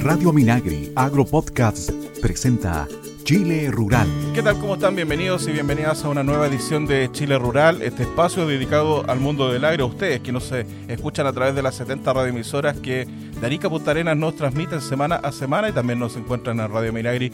Radio 0.00 0.32
Minagri 0.32 0.92
Agro 0.94 1.24
Podcast 1.24 1.90
presenta 2.20 2.86
Chile 3.24 3.70
Rural. 3.70 4.06
¿Qué 4.34 4.42
tal? 4.42 4.58
¿Cómo 4.58 4.74
están? 4.74 4.96
Bienvenidos 4.96 5.46
y 5.48 5.52
bienvenidas 5.52 6.02
a 6.04 6.08
una 6.08 6.22
nueva 6.22 6.46
edición 6.46 6.86
de 6.86 7.10
Chile 7.12 7.38
Rural, 7.38 7.82
este 7.82 8.04
espacio 8.04 8.46
dedicado 8.46 9.04
al 9.06 9.20
mundo 9.20 9.52
del 9.52 9.66
agro. 9.66 9.86
Ustedes 9.86 10.20
que 10.20 10.32
nos 10.32 10.50
escuchan 10.88 11.26
a 11.26 11.32
través 11.32 11.54
de 11.54 11.62
las 11.62 11.74
70 11.74 12.10
radioemisoras 12.10 12.78
que 12.78 13.06
de 13.38 13.46
Arica 13.46 13.68
Punta 13.68 13.90
Arenas 13.90 14.16
nos 14.16 14.34
transmiten 14.34 14.80
semana 14.80 15.16
a 15.16 15.30
semana 15.30 15.68
y 15.68 15.72
también 15.72 15.98
nos 15.98 16.16
encuentran 16.16 16.58
en 16.58 16.72
Radio 16.72 16.92
Minagri 16.92 17.30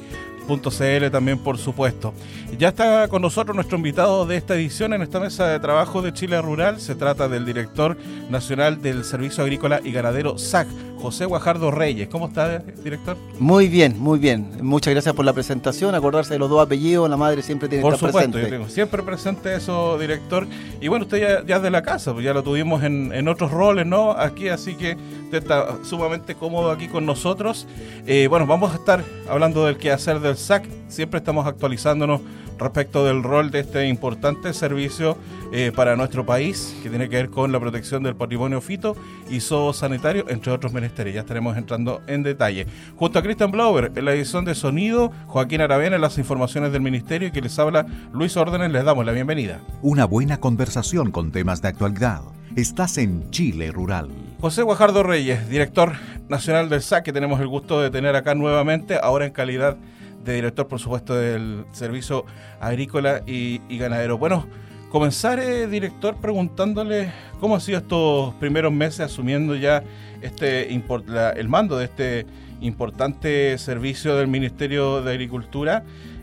.cl 0.46 1.10
también 1.10 1.38
por 1.38 1.58
supuesto. 1.58 2.14
Ya 2.58 2.68
está 2.68 3.08
con 3.08 3.22
nosotros 3.22 3.54
nuestro 3.54 3.76
invitado 3.76 4.26
de 4.26 4.36
esta 4.36 4.54
edición 4.54 4.92
en 4.92 5.02
esta 5.02 5.20
mesa 5.20 5.48
de 5.48 5.58
trabajo 5.60 6.02
de 6.02 6.12
Chile 6.12 6.40
Rural. 6.40 6.80
Se 6.80 6.94
trata 6.94 7.28
del 7.28 7.44
director 7.44 7.96
nacional 8.30 8.80
del 8.80 9.04
Servicio 9.04 9.42
Agrícola 9.42 9.80
y 9.82 9.92
Ganadero 9.92 10.38
SAC, 10.38 10.68
José 11.00 11.24
Guajardo 11.24 11.70
Reyes. 11.70 12.08
¿Cómo 12.08 12.28
está, 12.28 12.58
director? 12.58 13.16
Muy 13.38 13.68
bien, 13.68 13.98
muy 13.98 14.18
bien. 14.18 14.50
Muchas 14.62 14.92
gracias 14.92 15.14
por 15.14 15.24
la 15.24 15.32
presentación. 15.32 15.94
Acordarse 15.94 16.34
de 16.34 16.38
los 16.38 16.48
dos 16.48 16.64
apellidos, 16.64 17.10
la 17.10 17.16
madre 17.16 17.42
siempre 17.42 17.68
tiene 17.68 17.82
que 17.82 17.94
estar 17.94 18.08
supuesto, 18.08 18.38
Yo 18.38 18.48
tengo 18.48 18.68
siempre 18.68 19.02
presente 19.02 19.54
eso, 19.54 19.98
director. 19.98 20.46
Y 20.80 20.88
bueno, 20.88 21.04
usted 21.04 21.44
ya, 21.46 21.56
es 21.56 21.62
de 21.62 21.70
la 21.70 21.82
casa, 21.82 22.12
pues 22.12 22.24
ya 22.24 22.32
lo 22.32 22.42
tuvimos 22.42 22.82
en, 22.84 23.12
en 23.12 23.28
otros 23.28 23.50
roles, 23.50 23.86
¿no? 23.86 24.12
Aquí, 24.12 24.48
así 24.48 24.76
que 24.76 24.96
está 25.38 25.78
sumamente 25.84 26.34
cómodo 26.34 26.70
aquí 26.70 26.88
con 26.88 27.06
nosotros. 27.06 27.66
Eh, 28.06 28.26
bueno, 28.28 28.46
vamos 28.46 28.72
a 28.72 28.76
estar 28.76 29.04
hablando 29.28 29.66
del 29.66 29.76
quehacer 29.76 30.20
del 30.20 30.36
SAC. 30.36 30.68
Siempre 30.88 31.18
estamos 31.18 31.46
actualizándonos 31.46 32.20
respecto 32.58 33.04
del 33.04 33.22
rol 33.22 33.50
de 33.50 33.60
este 33.60 33.86
importante 33.88 34.52
servicio 34.52 35.16
eh, 35.52 35.72
para 35.74 35.96
nuestro 35.96 36.24
país, 36.24 36.76
que 36.82 36.88
tiene 36.88 37.08
que 37.08 37.16
ver 37.16 37.30
con 37.30 37.52
la 37.52 37.60
protección 37.60 38.02
del 38.02 38.16
patrimonio 38.16 38.60
fito 38.60 38.96
y 39.30 39.40
sanitario, 39.40 40.24
entre 40.28 40.52
otros 40.52 40.72
menesteres. 40.72 41.14
Ya 41.14 41.20
estaremos 41.20 41.56
entrando 41.56 42.02
en 42.06 42.22
detalle. 42.22 42.66
Junto 42.96 43.18
a 43.18 43.22
Christian 43.22 43.50
Blauer, 43.50 43.92
en 43.94 44.04
la 44.04 44.14
edición 44.14 44.44
de 44.44 44.54
sonido, 44.54 45.12
Joaquín 45.26 45.60
Aravena 45.60 45.96
en 45.96 46.02
las 46.02 46.18
informaciones 46.18 46.72
del 46.72 46.82
Ministerio 46.82 47.28
y 47.28 47.30
que 47.32 47.40
les 47.40 47.58
habla 47.58 47.86
Luis 48.12 48.36
Órdenes, 48.36 48.70
les 48.70 48.84
damos 48.84 49.04
la 49.04 49.12
bienvenida. 49.12 49.60
Una 49.82 50.04
buena 50.04 50.38
conversación 50.38 51.10
con 51.10 51.30
temas 51.32 51.62
de 51.62 51.68
actualidad. 51.68 52.22
Estás 52.56 52.98
en 52.98 53.30
Chile 53.30 53.72
Rural. 53.72 54.08
José 54.40 54.62
Guajardo 54.62 55.02
Reyes, 55.02 55.48
director 55.48 55.94
nacional 56.28 56.68
del 56.68 56.82
SAC, 56.82 57.02
que 57.02 57.12
tenemos 57.12 57.40
el 57.40 57.48
gusto 57.48 57.82
de 57.82 57.90
tener 57.90 58.14
acá 58.14 58.36
nuevamente, 58.36 58.96
ahora 59.02 59.26
en 59.26 59.32
calidad 59.32 59.76
de 60.24 60.34
director, 60.34 60.68
por 60.68 60.78
supuesto, 60.78 61.16
del 61.16 61.64
Servicio 61.72 62.24
Agrícola 62.60 63.22
y, 63.26 63.58
Ganadero. 63.76 64.18
Bueno, 64.18 64.46
comenzaré, 64.88 65.66
director, 65.66 66.14
preguntándole 66.20 67.10
cómo 67.40 67.56
han 67.56 67.60
sido 67.60 67.78
estos 67.78 68.34
primeros 68.34 68.72
meses 68.72 69.00
asumiendo 69.00 69.56
ya 69.56 69.82
este 70.22 70.72
el 70.72 71.48
mando 71.48 71.76
de 71.76 71.86
este 71.86 72.26
importante 72.60 73.58
servicio 73.58 74.14
del 74.14 74.28
Ministerio 74.28 75.02
de 75.02 75.10
Agricultura. 75.10 75.82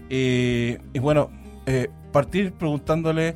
y 0.10 0.78
bueno, 0.98 1.30
eh, 1.66 1.90
partir 2.14 2.54
preguntándole 2.54 3.36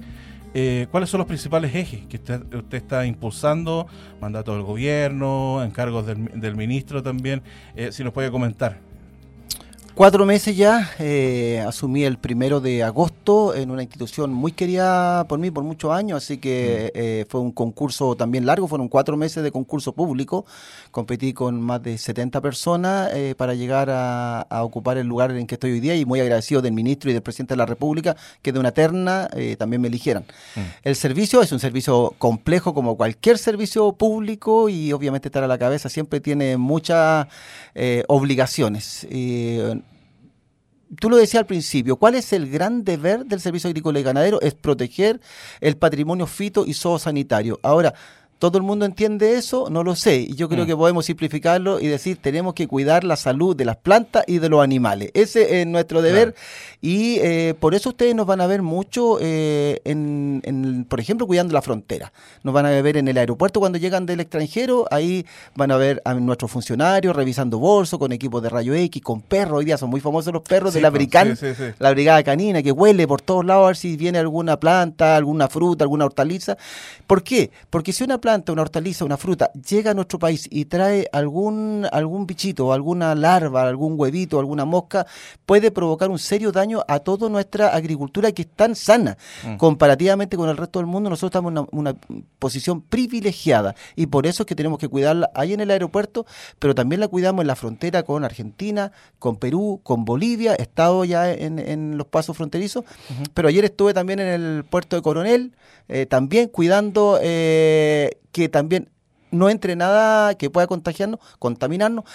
eh, 0.57 0.87
cuáles 0.89 1.09
son 1.09 1.17
los 1.17 1.27
principales 1.27 1.75
ejes 1.75 2.07
que 2.07 2.15
usted, 2.15 2.41
está 2.71 3.05
impulsando, 3.05 3.87
mandato 4.21 4.53
del 4.53 4.63
gobierno, 4.63 5.61
encargos 5.61 6.05
del, 6.05 6.55
ministro 6.55 7.03
también, 7.03 7.41
eh, 7.75 7.91
si 7.91 8.05
nos 8.05 8.13
puede 8.13 8.31
comentar. 8.31 8.79
Cuatro 9.95 10.25
meses 10.25 10.57
ya, 10.57 10.91
eh, 10.99 11.63
asumí 11.65 12.03
el 12.03 12.17
primero 12.17 12.59
de 12.59 12.83
agosto 12.83 13.55
en 13.55 13.71
una 13.71 13.81
institución 13.81 14.33
muy 14.33 14.51
querida 14.51 15.25
por 15.29 15.39
mí 15.39 15.51
por 15.51 15.63
muchos 15.63 15.93
años, 15.93 16.21
así 16.21 16.37
que 16.37 16.91
mm. 16.93 16.99
eh, 16.99 17.25
fue 17.29 17.39
un 17.39 17.53
concurso 17.53 18.13
también 18.17 18.45
largo, 18.45 18.67
fueron 18.67 18.89
cuatro 18.89 19.15
meses 19.15 19.41
de 19.41 19.53
concurso 19.53 19.93
público, 19.93 20.45
competí 20.91 21.31
con 21.31 21.61
más 21.61 21.81
de 21.81 21.97
70 21.97 22.41
personas 22.41 23.09
eh, 23.13 23.35
para 23.37 23.53
llegar 23.53 23.87
a, 23.89 24.45
ocupar 24.65 24.97
el 24.97 25.07
lugar 25.07 25.31
en 25.31 25.47
que 25.47 25.55
estoy 25.55 25.71
hoy 25.71 25.79
día 25.79 25.95
y 25.95 26.03
muy 26.03 26.19
agradecido 26.19 26.61
del 26.61 26.73
ministro 26.73 27.09
y 27.09 27.13
del 27.13 27.23
presidente 27.23 27.53
de 27.53 27.59
la 27.59 27.65
República 27.65 28.17
que 28.41 28.51
de 28.51 28.59
una 28.59 28.73
terna 28.73 29.29
también 29.57 29.81
me 29.81 29.87
eligieran. 29.87 30.25
Mm. 30.57 30.59
El 30.83 30.95
servicio 30.97 31.41
es 31.41 31.53
un 31.53 31.59
servicio 31.59 32.13
complejo 32.17 32.73
como 32.73 32.97
cualquier 32.97 33.37
servicio 33.37 33.93
público 33.93 34.67
y 34.67 34.91
obviamente 34.91 35.29
estar 35.29 35.45
a 35.45 35.47
la 35.47 35.57
cabeza 35.57 35.87
siempre 35.87 36.19
tiene 36.19 36.57
muchas 36.57 37.27
obligaciones 38.07 39.07
tú 40.99 41.09
lo 41.09 41.17
decías 41.17 41.41
al 41.41 41.47
principio, 41.47 41.97
¿cuál 41.97 42.15
es 42.15 42.33
el 42.33 42.49
gran 42.49 42.83
deber 42.83 43.25
del 43.25 43.41
Servicio 43.41 43.69
Agrícola 43.69 43.99
y 43.99 44.03
Ganadero? 44.03 44.41
Es 44.41 44.53
proteger 44.53 45.19
el 45.61 45.77
patrimonio 45.77 46.27
fito 46.27 46.65
y 46.65 46.73
zoosanitario. 46.73 47.59
Ahora, 47.63 47.93
¿Todo 48.45 48.59
el 48.59 48.63
mundo 48.63 48.85
entiende 48.85 49.37
eso? 49.37 49.71
No 49.71 49.83
lo 49.83 49.95
sé. 49.95 50.17
Y 50.17 50.35
yo 50.35 50.47
creo 50.47 50.65
mm. 50.65 50.67
que 50.67 50.75
podemos 50.75 51.05
simplificarlo 51.07 51.79
y 51.79 51.87
decir, 51.87 52.19
tenemos 52.21 52.53
que 52.53 52.67
cuidar 52.67 53.03
la 53.03 53.15
salud 53.15 53.55
de 53.55 53.65
las 53.65 53.75
plantas 53.75 54.23
y 54.27 54.37
de 54.37 54.49
los 54.49 54.63
animales. 54.63 55.09
Ese 55.15 55.61
es 55.61 55.65
nuestro 55.65 56.03
deber. 56.03 56.35
Y 56.79 57.17
eh, 57.21 57.55
por 57.59 57.73
eso 57.73 57.89
ustedes 57.89 58.13
nos 58.13 58.27
van 58.27 58.41
a 58.41 58.45
ver 58.45 58.61
mucho, 58.61 59.17
eh, 59.19 59.81
en, 59.83 60.85
por 60.87 60.99
ejemplo, 60.99 61.25
cuidando 61.25 61.55
la 61.55 61.63
frontera. 61.63 62.13
Nos 62.43 62.53
van 62.53 62.67
a 62.67 62.81
ver 62.83 62.97
en 62.97 63.07
el 63.07 63.17
aeropuerto 63.17 63.59
cuando 63.59 63.79
llegan 63.79 64.05
del 64.05 64.19
extranjero. 64.19 64.85
Ahí 64.91 65.25
van 65.55 65.71
a 65.71 65.77
ver 65.77 66.03
a 66.05 66.13
nuestros 66.13 66.51
funcionarios 66.51 67.15
revisando 67.15 67.57
bolsos 67.57 67.97
con 67.97 68.11
equipos 68.11 68.43
de 68.43 68.49
rayo 68.49 68.75
X, 68.75 69.01
con 69.01 69.21
perros. 69.21 69.57
Hoy 69.57 69.65
día 69.65 69.79
son 69.79 69.89
muy 69.89 70.01
famosos 70.01 70.31
los 70.31 70.43
perros 70.43 70.75
de 70.75 70.81
la 70.81 70.91
la 71.79 71.89
brigada 71.89 72.23
canina, 72.23 72.61
que 72.61 72.71
huele 72.71 73.07
por 73.07 73.23
todos 73.23 73.43
lados 73.43 73.63
a 73.63 73.67
ver 73.69 73.75
si 73.75 73.97
viene 73.97 74.19
alguna 74.19 74.59
planta, 74.59 75.15
alguna 75.15 75.47
fruta, 75.47 75.83
alguna 75.83 76.05
hortaliza. 76.05 76.57
¿Por 77.07 77.23
qué? 77.23 77.49
Porque 77.71 77.91
si 77.91 78.03
una 78.03 78.19
planta, 78.19 78.34
una 78.47 78.61
hortaliza, 78.61 79.05
una 79.05 79.17
fruta 79.17 79.51
llega 79.53 79.91
a 79.91 79.93
nuestro 79.93 80.19
país 80.19 80.47
y 80.49 80.65
trae 80.65 81.07
algún, 81.11 81.87
algún 81.91 82.25
bichito, 82.25 82.73
alguna 82.73 83.15
larva, 83.15 83.67
algún 83.67 83.99
huevito, 83.99 84.39
alguna 84.39 84.65
mosca, 84.65 85.05
puede 85.45 85.71
provocar 85.71 86.09
un 86.09 86.19
serio 86.19 86.51
daño 86.51 86.83
a 86.87 86.99
toda 86.99 87.29
nuestra 87.29 87.69
agricultura 87.69 88.31
que 88.31 88.43
es 88.43 88.47
tan 88.49 88.75
sana. 88.75 89.17
Mm. 89.45 89.57
Comparativamente 89.57 90.37
con 90.37 90.49
el 90.49 90.57
resto 90.57 90.79
del 90.79 90.85
mundo, 90.87 91.09
nosotros 91.09 91.29
estamos 91.29 91.51
en 91.51 91.79
una, 91.79 91.95
posición 92.39 92.81
privilegiada 92.81 93.75
y 93.95 94.05
por 94.05 94.27
eso 94.27 94.43
es 94.43 94.47
que 94.47 94.55
tenemos 94.55 94.77
que 94.77 94.87
cuidarla 94.87 95.31
ahí 95.33 95.53
en 95.53 95.61
el 95.61 95.71
aeropuerto, 95.71 96.25
pero 96.59 96.75
también 96.75 96.99
la 96.99 97.07
cuidamos 97.07 97.41
en 97.41 97.47
la 97.47 97.55
frontera 97.55 98.03
con 98.03 98.23
Argentina, 98.23 98.91
con 99.17 99.37
Perú, 99.37 99.79
con 99.83 100.05
Bolivia, 100.05 100.55
he 100.57 100.61
estado 100.61 101.05
ya 101.05 101.31
en, 101.31 101.97
los 101.97 102.07
pasos 102.07 102.37
fronterizos, 102.37 102.83
pero 103.33 103.47
ayer 103.47 103.65
estuve 103.65 103.93
también 103.93 104.19
en 104.19 104.27
el 104.27 104.63
puerto 104.63 104.95
de 104.95 105.01
Coronel, 105.01 105.53
eh, 105.87 106.05
también 106.05 106.49
cuidando 106.49 107.19
eh, 107.21 108.14
que 108.31 108.49
también 108.49 108.89
no 109.31 109.49
entre 109.49 109.75
nada 109.75 110.35
que 110.35 110.49
pueda 110.49 110.67
contagiarnos, 110.67 111.19
contaminarnos, 111.39 112.05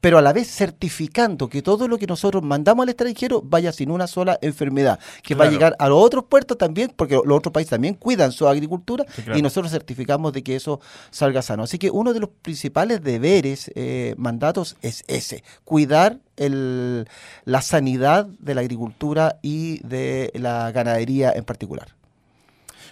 pero 0.00 0.18
a 0.18 0.22
la 0.22 0.32
vez 0.32 0.48
certificando 0.48 1.48
que 1.48 1.62
todo 1.62 1.86
lo 1.86 1.98
que 1.98 2.06
nosotros 2.06 2.42
mandamos 2.42 2.84
al 2.84 2.88
extranjero 2.88 3.42
vaya 3.44 3.72
sin 3.72 3.90
una 3.90 4.06
sola 4.06 4.38
enfermedad, 4.40 4.98
que 5.22 5.34
va 5.34 5.44
a 5.44 5.50
llegar 5.50 5.76
a 5.78 5.88
los 5.88 6.02
otros 6.02 6.24
puertos 6.24 6.56
también, 6.56 6.92
porque 6.96 7.14
los 7.14 7.38
otros 7.38 7.52
países 7.52 7.70
también 7.70 7.94
cuidan 7.94 8.32
su 8.32 8.48
agricultura 8.48 9.04
y 9.34 9.42
nosotros 9.42 9.70
certificamos 9.70 10.32
de 10.32 10.42
que 10.42 10.56
eso 10.56 10.80
salga 11.10 11.42
sano. 11.42 11.64
Así 11.64 11.78
que 11.78 11.90
uno 11.90 12.12
de 12.12 12.20
los 12.20 12.30
principales 12.42 13.02
deberes, 13.02 13.70
eh, 13.74 14.14
mandatos, 14.16 14.76
es 14.80 15.04
ese, 15.06 15.44
cuidar 15.64 16.18
el, 16.36 17.06
la 17.44 17.60
sanidad 17.60 18.26
de 18.26 18.54
la 18.54 18.62
agricultura 18.62 19.38
y 19.42 19.86
de 19.86 20.30
la 20.34 20.72
ganadería 20.72 21.32
en 21.32 21.44
particular. 21.44 21.99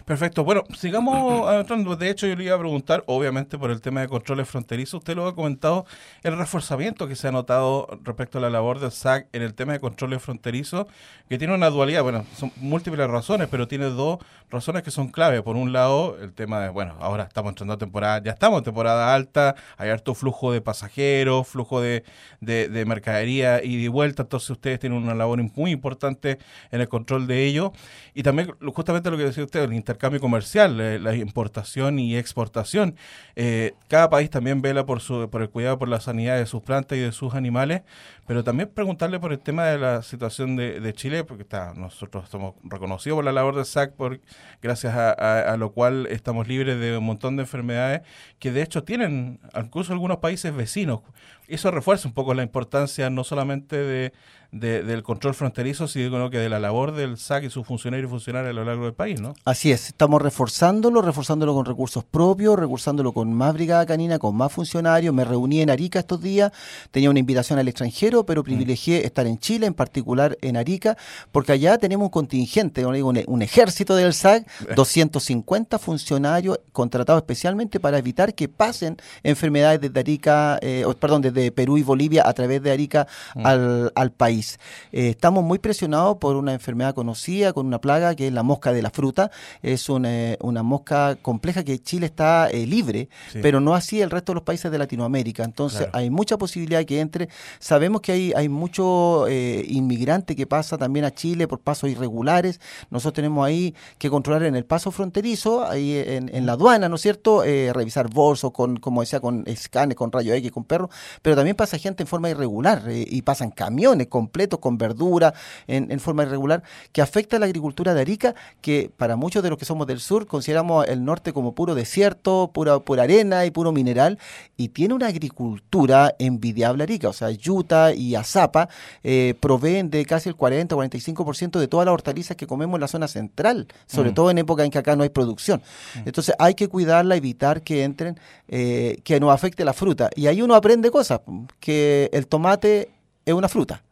Perfecto. 0.09 0.43
Bueno, 0.43 0.65
sigamos 0.75 1.47
avanzando. 1.47 1.95
De 1.95 2.09
hecho, 2.09 2.27
yo 2.27 2.35
le 2.35 2.45
iba 2.45 2.55
a 2.57 2.59
preguntar, 2.59 3.05
obviamente 3.07 3.59
por 3.59 3.71
el 3.71 3.83
tema 3.83 4.01
de 4.01 4.09
controles 4.09 4.49
fronterizos, 4.49 5.01
usted 5.01 5.15
lo 5.15 5.27
ha 5.27 5.35
comentado, 5.35 5.85
el 6.23 6.39
reforzamiento 6.39 7.07
que 7.07 7.15
se 7.15 7.29
ha 7.29 7.31
notado 7.31 7.87
respecto 8.05 8.39
a 8.39 8.41
la 8.41 8.49
labor 8.49 8.81
del 8.81 8.91
SAC 8.91 9.29
en 9.35 9.43
el 9.43 9.53
tema 9.53 9.75
de 9.75 9.81
controles 9.81 10.23
fronterizos, 10.23 10.87
que 11.29 11.37
tiene 11.37 11.55
una 11.55 11.69
dualidad, 11.69 12.03
bueno, 12.03 12.25
son 12.39 12.51
múltiples 12.57 13.07
razones, 13.07 13.49
pero 13.51 13.69
tiene 13.69 13.85
dos 13.85 14.19
razones 14.49 14.83
que 14.83 14.91
son 14.91 15.09
clave. 15.09 15.43
Por 15.43 15.57
un 15.57 15.75
lado, 15.75 16.17
el 16.23 16.33
tema 16.33 16.61
de, 16.61 16.71
bueno, 16.71 16.97
ahora 17.01 17.25
estamos 17.25 17.51
entrando 17.51 17.75
a 17.75 17.77
temporada, 17.77 18.23
ya 18.25 18.33
estamos 18.33 18.61
en 18.61 18.65
temporada 18.65 19.15
alta, 19.15 19.57
hay 19.77 19.91
harto 19.91 20.15
flujo 20.15 20.53
de 20.53 20.63
pasajeros, 20.63 21.47
flujo 21.47 21.83
de, 21.83 22.03
de, 22.41 22.85
mercadería 22.87 23.63
y 23.63 23.83
de 23.83 23.91
vuelta, 23.91 24.23
entonces 24.23 24.49
ustedes 24.49 24.81
tienen 24.81 25.03
una 25.03 25.15
labor 25.15 25.39
muy 25.55 25.71
importante 25.71 26.39
en 26.71 26.81
el 26.81 26.89
control 26.89 27.27
de 27.27 27.45
ello. 27.45 27.73
Y 28.15 28.23
también, 28.23 28.55
justamente 28.73 29.11
lo 29.11 29.19
que 29.19 29.25
decía 29.25 29.45
usted, 29.45 29.65
el 29.65 29.75
inter 29.75 29.98
cambio 29.99 30.21
comercial, 30.21 31.03
la 31.03 31.15
importación 31.15 31.99
y 31.99 32.17
exportación. 32.17 32.97
Eh, 33.37 33.75
cada 33.89 34.09
país 34.11 34.31
también 34.31 34.63
vela 34.63 34.87
por, 34.87 35.01
su, 35.01 35.29
por 35.31 35.43
el 35.43 35.51
cuidado 35.51 35.79
por 35.79 35.89
la 35.89 36.01
sanidad 36.01 36.39
de 36.39 36.47
sus 36.47 36.63
plantas 36.63 36.99
y 36.99 37.01
de 37.01 37.13
sus 37.13 37.35
animales, 37.35 37.83
pero 38.27 38.45
también 38.45 38.71
preguntarle 38.75 39.21
por 39.21 39.33
el 39.33 39.39
tema 39.39 39.67
de 39.67 39.79
la 39.79 40.03
situación 40.03 40.57
de, 40.57 40.93
Chile, 40.95 41.25
porque 41.25 41.43
está, 41.43 41.75
nosotros 41.75 42.25
estamos 42.25 42.55
reconocidos 42.65 43.17
por 43.17 43.25
la 43.25 43.33
labor 43.33 43.57
de 43.57 43.65
SAC, 43.65 43.93
por, 43.93 44.21
gracias 44.63 44.95
a, 44.97 45.57
lo 45.59 45.73
cual 45.73 46.07
estamos 46.11 46.49
libres 46.49 46.81
de 46.81 46.97
un 46.97 47.05
montón 47.05 47.37
de 47.37 47.43
enfermedades 47.43 48.03
que 48.39 48.53
de 48.53 48.63
hecho 48.63 48.85
tienen 48.85 49.41
incluso 49.57 49.93
algunos 49.93 50.19
países 50.19 50.55
vecinos. 50.55 51.01
Eso 51.47 51.71
refuerza 51.71 52.09
un 52.09 52.15
poco 52.15 52.35
la 52.35 52.43
importancia 52.43 53.09
no 53.11 53.25
solamente 53.25 53.77
de 53.77 54.13
del 54.51 55.03
control 55.03 55.35
fronterizo, 55.35 55.89
sino 55.89 56.31
que 56.31 56.39
de 56.39 56.49
la 56.49 56.59
labor 56.59 56.93
del 56.93 57.19
SAC 57.19 57.45
y 57.45 57.51
sus 57.51 57.67
funcionarios 57.67 58.09
y 58.09 58.11
funcionarios 58.11 58.51
a 58.51 58.55
lo 58.55 58.65
largo 58.65 58.85
del 58.85 58.95
país, 58.95 59.21
¿no? 59.21 59.35
Así 59.45 59.71
es, 59.73 59.88
estamos 59.89 60.23
reforzándolo, 60.23 61.03
reforzándolo 61.03 61.55
con 61.55 61.65
recursos 61.65 62.05
propios, 62.05 62.59
reforzándolo 62.59 63.13
con 63.13 63.33
más 63.33 63.55
brigada 63.55 63.87
canina, 63.87 64.19
con 64.19 64.37
más 64.37 64.53
funcionarios. 64.53 65.15
Me 65.15 65.25
reuní 65.25 65.61
en 65.61 65.71
Arica 65.71 65.99
estos 65.99 66.23
días, 66.23 66.53
tenía 66.91 67.11
una 67.11 67.19
invitación 67.19 67.59
al 67.59 67.69
extranjero, 67.69 68.25
pero 68.25 68.45
privilegié 68.45 69.05
estar 69.05 69.27
en 69.27 69.39
Chile, 69.39 69.67
en 69.67 69.75
particular 69.75 70.37
en 70.41 70.57
Arica, 70.57 70.97
porque 71.33 71.53
allá 71.53 71.79
tenemos 71.79 72.07
un 72.07 72.11
contingente, 72.11 72.85
un, 72.85 73.25
un 73.27 73.43
ejército 73.43 73.97
del 73.97 74.15
SAC, 74.15 74.47
250 74.75 75.79
funcionarios 75.79 76.61
contratados 76.73 77.23
especialmente 77.23 77.81
para 77.81 77.99
evitar 77.99 78.35
que 78.35 78.49
pasen 78.49 78.97
enfermedades 79.23 79.81
desde 79.81 80.01
Arica, 80.01 80.59
eh, 80.63 80.85
perdón, 81.01 81.23
desde 81.23 81.51
Perú 81.51 81.79
y 81.79 81.83
Bolivia 81.83 82.23
a 82.27 82.33
través 82.33 82.63
de 82.63 82.71
Arica 82.71 83.07
mm. 83.35 83.47
al, 83.95 84.13
país. 84.17 84.59
Eh, 84.91 85.11
estamos 85.11 85.45
muy 85.45 85.59
presionados 85.59 86.17
por 86.19 86.37
una 86.37 86.53
enfermedad 86.53 86.95
conocida, 86.95 87.53
con 87.53 87.67
una 87.67 87.81
plaga 87.81 88.15
que 88.15 88.27
es 88.27 88.33
la 88.33 88.43
mosca 88.43 88.73
de 88.73 88.83
la 88.83 88.91
fruta. 88.91 89.31
Es 89.79 89.89
una, 89.89 90.37
una 90.41 90.65
mosca 90.65 91.17
compleja 91.23 91.63
que 91.63 91.79
Chile 91.79 92.07
está 92.07 92.51
eh, 92.51 92.67
libre, 92.67 93.09
pero 93.41 93.61
no 93.61 93.77
así 93.77 94.01
el 94.01 94.11
resto 94.11 94.33
de 94.33 94.35
los 94.35 94.43
países 94.43 94.73
de 94.73 94.77
Latinoamérica. 94.77 95.45
Entonces 95.45 95.87
hay 95.93 96.11
mucha 96.11 96.37
posibilidad 96.37 96.85
que 96.85 96.99
entre. 96.99 97.29
Sabemos 97.61 98.01
que 98.01 98.11
hay, 98.11 98.33
hay 98.35 98.49
mucho 98.49 99.29
eh, 99.29 99.65
inmigrante 99.69 100.35
que 100.35 100.49
pasa 100.49 100.77
también 100.77 101.05
a 101.05 101.13
Chile 101.13 101.47
por 101.47 101.61
pasos 101.61 101.89
irregulares. 101.91 102.61
Nosotros 102.91 103.15
tenemos 103.15 103.47
ahí 103.47 103.73
que 103.99 104.11
controlar 104.11 104.43
en 104.43 104.57
el 104.57 104.65
paso 104.65 104.91
fronterizo, 104.91 105.65
ahí 105.65 105.97
en, 105.97 106.29
en 106.35 106.45
la 106.45 106.55
aduana, 106.55 106.89
¿no 106.89 106.97
es 106.97 107.03
cierto? 107.03 107.45
Eh, 107.45 107.73
revisar 107.73 108.11
bolsos 108.11 108.51
con, 108.51 108.79
como 108.79 109.03
decía, 109.03 109.21
con 109.21 109.45
escanes, 109.47 109.97
con 109.97 110.11
rayo 110.11 110.35
X, 110.35 110.51
con 110.51 110.65
perros, 110.65 110.91
pero 111.23 111.37
también 111.37 111.55
pasa 111.55 111.79
gente 111.79 112.03
en 112.03 112.09
forma 112.09 112.31
irregular 112.31 112.83
y 112.91 113.23
pasan 113.23 113.53
camiones 113.53 114.09
completos 114.09 114.59
con 114.59 114.77
verdura 114.77 115.33
en, 115.69 115.93
en 115.93 116.01
forma 116.01 116.25
irregular 116.25 116.65
que 116.91 117.01
afecta 117.01 117.37
a 117.37 117.39
la 117.39 117.47
agricultura 117.47 117.95
de 117.95 118.01
Arica, 118.01 118.35
que 118.61 118.91
para 118.97 119.15
muchos 119.15 119.43
de 119.43 119.51
los 119.51 119.59
que 119.59 119.65
somos 119.69 119.87
del 119.87 120.01
sur 120.01 120.27
consideramos 120.27 120.87
el 120.89 121.05
norte 121.05 121.33
como 121.33 121.55
puro 121.55 121.75
desierto, 121.75 122.51
pura, 122.53 122.79
pura 122.81 123.05
arena 123.05 123.47
y 123.47 123.51
puro 123.51 123.73
mineral, 123.73 124.19
y 124.57 124.69
tiene 124.69 124.95
una 124.95 125.07
agricultura 125.07 126.15
envidiable 126.19 126.83
Arica, 126.83 127.09
o 127.09 127.13
sea, 127.13 127.31
Yuta 127.31 127.95
y 127.95 128.15
Azapa 128.15 128.69
eh, 129.03 129.35
proveen 129.41 129.91
de 129.91 130.05
casi 130.05 130.29
el 130.29 130.35
40 130.35 130.75
o 130.75 130.83
45% 130.83 131.59
de 131.59 131.69
todas 131.69 131.87
las 131.87 131.93
hortalizas 131.93 132.37
que 132.37 132.47
comemos 132.47 132.77
en 132.77 132.81
la 132.81 132.89
zona 132.89 133.09
central, 133.09 133.69
sobre 133.87 134.11
mm. 134.11 134.15
todo 134.15 134.31
en 134.31 134.39
época 134.39 134.65
en 134.65 134.71
que 134.71 134.79
acá 134.79 134.97
no 134.97 135.03
hay 135.03 135.11
producción. 135.11 135.63
Mm. 135.95 135.99
Entonces 136.07 136.35
hay 136.39 136.55
que 136.55 136.69
cuidarla, 136.69 137.17
evitar 137.17 137.63
que 137.63 137.85
entren, 137.85 138.19
eh, 138.49 138.99
que 139.05 139.21
nos 139.21 139.33
afecte 139.33 139.65
la 139.65 139.73
fruta. 139.73 140.11
Y 140.17 140.27
ahí 140.27 140.43
uno 140.43 140.55
aprende 140.55 140.91
cosas, 140.91 141.21
que 141.61 142.11
el 142.13 142.27
tomate 142.27 142.91
es 143.25 143.35
una 143.35 143.49
fruta. 143.49 143.83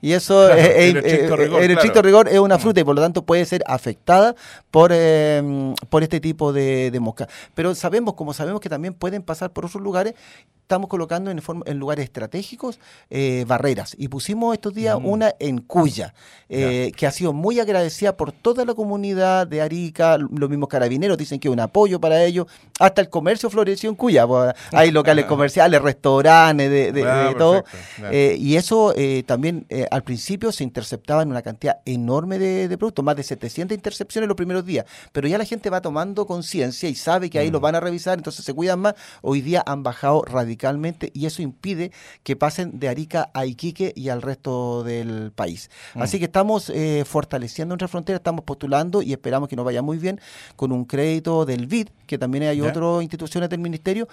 Y 0.00 0.12
eso 0.12 0.50
en, 0.50 0.96
el 0.96 1.04
estricto 1.70 2.02
rigor, 2.02 2.28
es 2.28 2.38
una 2.38 2.56
mm. 2.56 2.60
fruta 2.60 2.80
y 2.80 2.84
por 2.84 2.94
lo 2.94 3.02
tanto 3.02 3.22
puede 3.22 3.44
ser 3.44 3.62
afectada 3.66 4.34
por, 4.70 4.90
eh, 4.94 5.74
por 5.90 6.02
este 6.02 6.20
tipo 6.20 6.52
de, 6.52 6.90
de 6.90 7.00
mosca. 7.00 7.28
Pero 7.54 7.74
sabemos, 7.74 8.14
como 8.14 8.32
sabemos 8.32 8.60
que 8.60 8.68
también 8.68 8.94
pueden 8.94 9.22
pasar 9.22 9.50
por 9.50 9.66
otros 9.66 9.82
lugares, 9.82 10.14
estamos 10.68 10.90
colocando 10.90 11.30
en, 11.30 11.40
en 11.64 11.78
lugares 11.78 12.04
estratégicos 12.04 12.78
eh, 13.08 13.46
barreras. 13.48 13.94
Y 13.96 14.08
pusimos 14.08 14.52
estos 14.52 14.74
días 14.74 15.00
mm. 15.00 15.06
una 15.06 15.34
en 15.38 15.62
Cuya, 15.62 16.12
eh, 16.50 16.92
que 16.94 17.06
ha 17.06 17.10
sido 17.10 17.32
muy 17.32 17.58
agradecida 17.58 18.18
por 18.18 18.32
toda 18.32 18.66
la 18.66 18.74
comunidad 18.74 19.46
de 19.46 19.62
Arica. 19.62 20.18
Los 20.18 20.50
mismos 20.50 20.68
carabineros 20.68 21.16
dicen 21.16 21.40
que 21.40 21.48
es 21.48 21.52
un 21.52 21.60
apoyo 21.60 21.98
para 21.98 22.22
ellos. 22.22 22.48
Hasta 22.78 23.00
el 23.00 23.08
comercio 23.08 23.48
floreció 23.48 23.88
en 23.88 23.96
Cuya. 23.96 24.26
Pues, 24.26 24.52
hay 24.72 24.90
locales 24.90 25.24
comerciales, 25.24 25.80
restaurantes, 25.80 26.68
de, 26.92 27.34
todo. 27.38 27.64
Eh, 28.10 28.36
y 28.38 28.56
eso 28.56 28.94
también 29.24 29.66
al 29.90 30.02
principio 30.02 30.52
se 30.52 30.64
interceptaba 30.64 31.22
en 31.22 31.30
una 31.30 31.40
cantidad 31.40 31.78
enorme 31.86 32.38
de, 32.38 32.76
productos, 32.76 33.02
más 33.02 33.16
de 33.16 33.22
700 33.22 33.74
intercepciones 33.74 34.28
los 34.28 34.36
primeros 34.36 34.66
días. 34.66 34.84
Pero 35.12 35.28
ya 35.28 35.38
la 35.38 35.46
gente 35.46 35.70
va 35.70 35.80
tomando 35.80 36.26
conciencia 36.26 36.90
y 36.90 36.94
sabe 36.94 37.30
que 37.30 37.38
ahí 37.38 37.50
los 37.50 37.62
mm. 37.62 37.64
van 37.64 37.74
a 37.76 37.80
revisar, 37.80 38.18
entonces 38.18 38.44
se 38.44 38.52
cuidan 38.52 38.80
más. 38.80 38.94
Hoy 39.22 39.40
día 39.40 39.62
han 39.66 39.82
bajado 39.82 40.22
radicalmente 40.26 40.57
y 41.12 41.26
eso 41.26 41.42
impide 41.42 41.92
que 42.22 42.36
pasen 42.36 42.78
de 42.78 42.88
Arica 42.88 43.30
a 43.34 43.46
Iquique 43.46 43.92
y 43.94 44.08
al 44.08 44.22
resto 44.22 44.84
del 44.84 45.32
país. 45.32 45.70
Mm. 45.94 46.02
Así 46.02 46.18
que 46.18 46.26
estamos 46.26 46.70
eh, 46.70 47.04
fortaleciendo 47.06 47.74
nuestra 47.74 47.88
frontera, 47.88 48.16
estamos 48.16 48.44
postulando 48.44 49.02
y 49.02 49.12
esperamos 49.12 49.48
que 49.48 49.56
nos 49.56 49.64
vaya 49.64 49.82
muy 49.82 49.98
bien 49.98 50.20
con 50.56 50.72
un 50.72 50.84
crédito 50.84 51.44
del 51.44 51.66
BID, 51.66 51.88
que 52.06 52.18
también 52.18 52.44
hay 52.44 52.60
otras 52.60 53.02
instituciones 53.02 53.48
del 53.50 53.60
ministerio. 53.60 54.08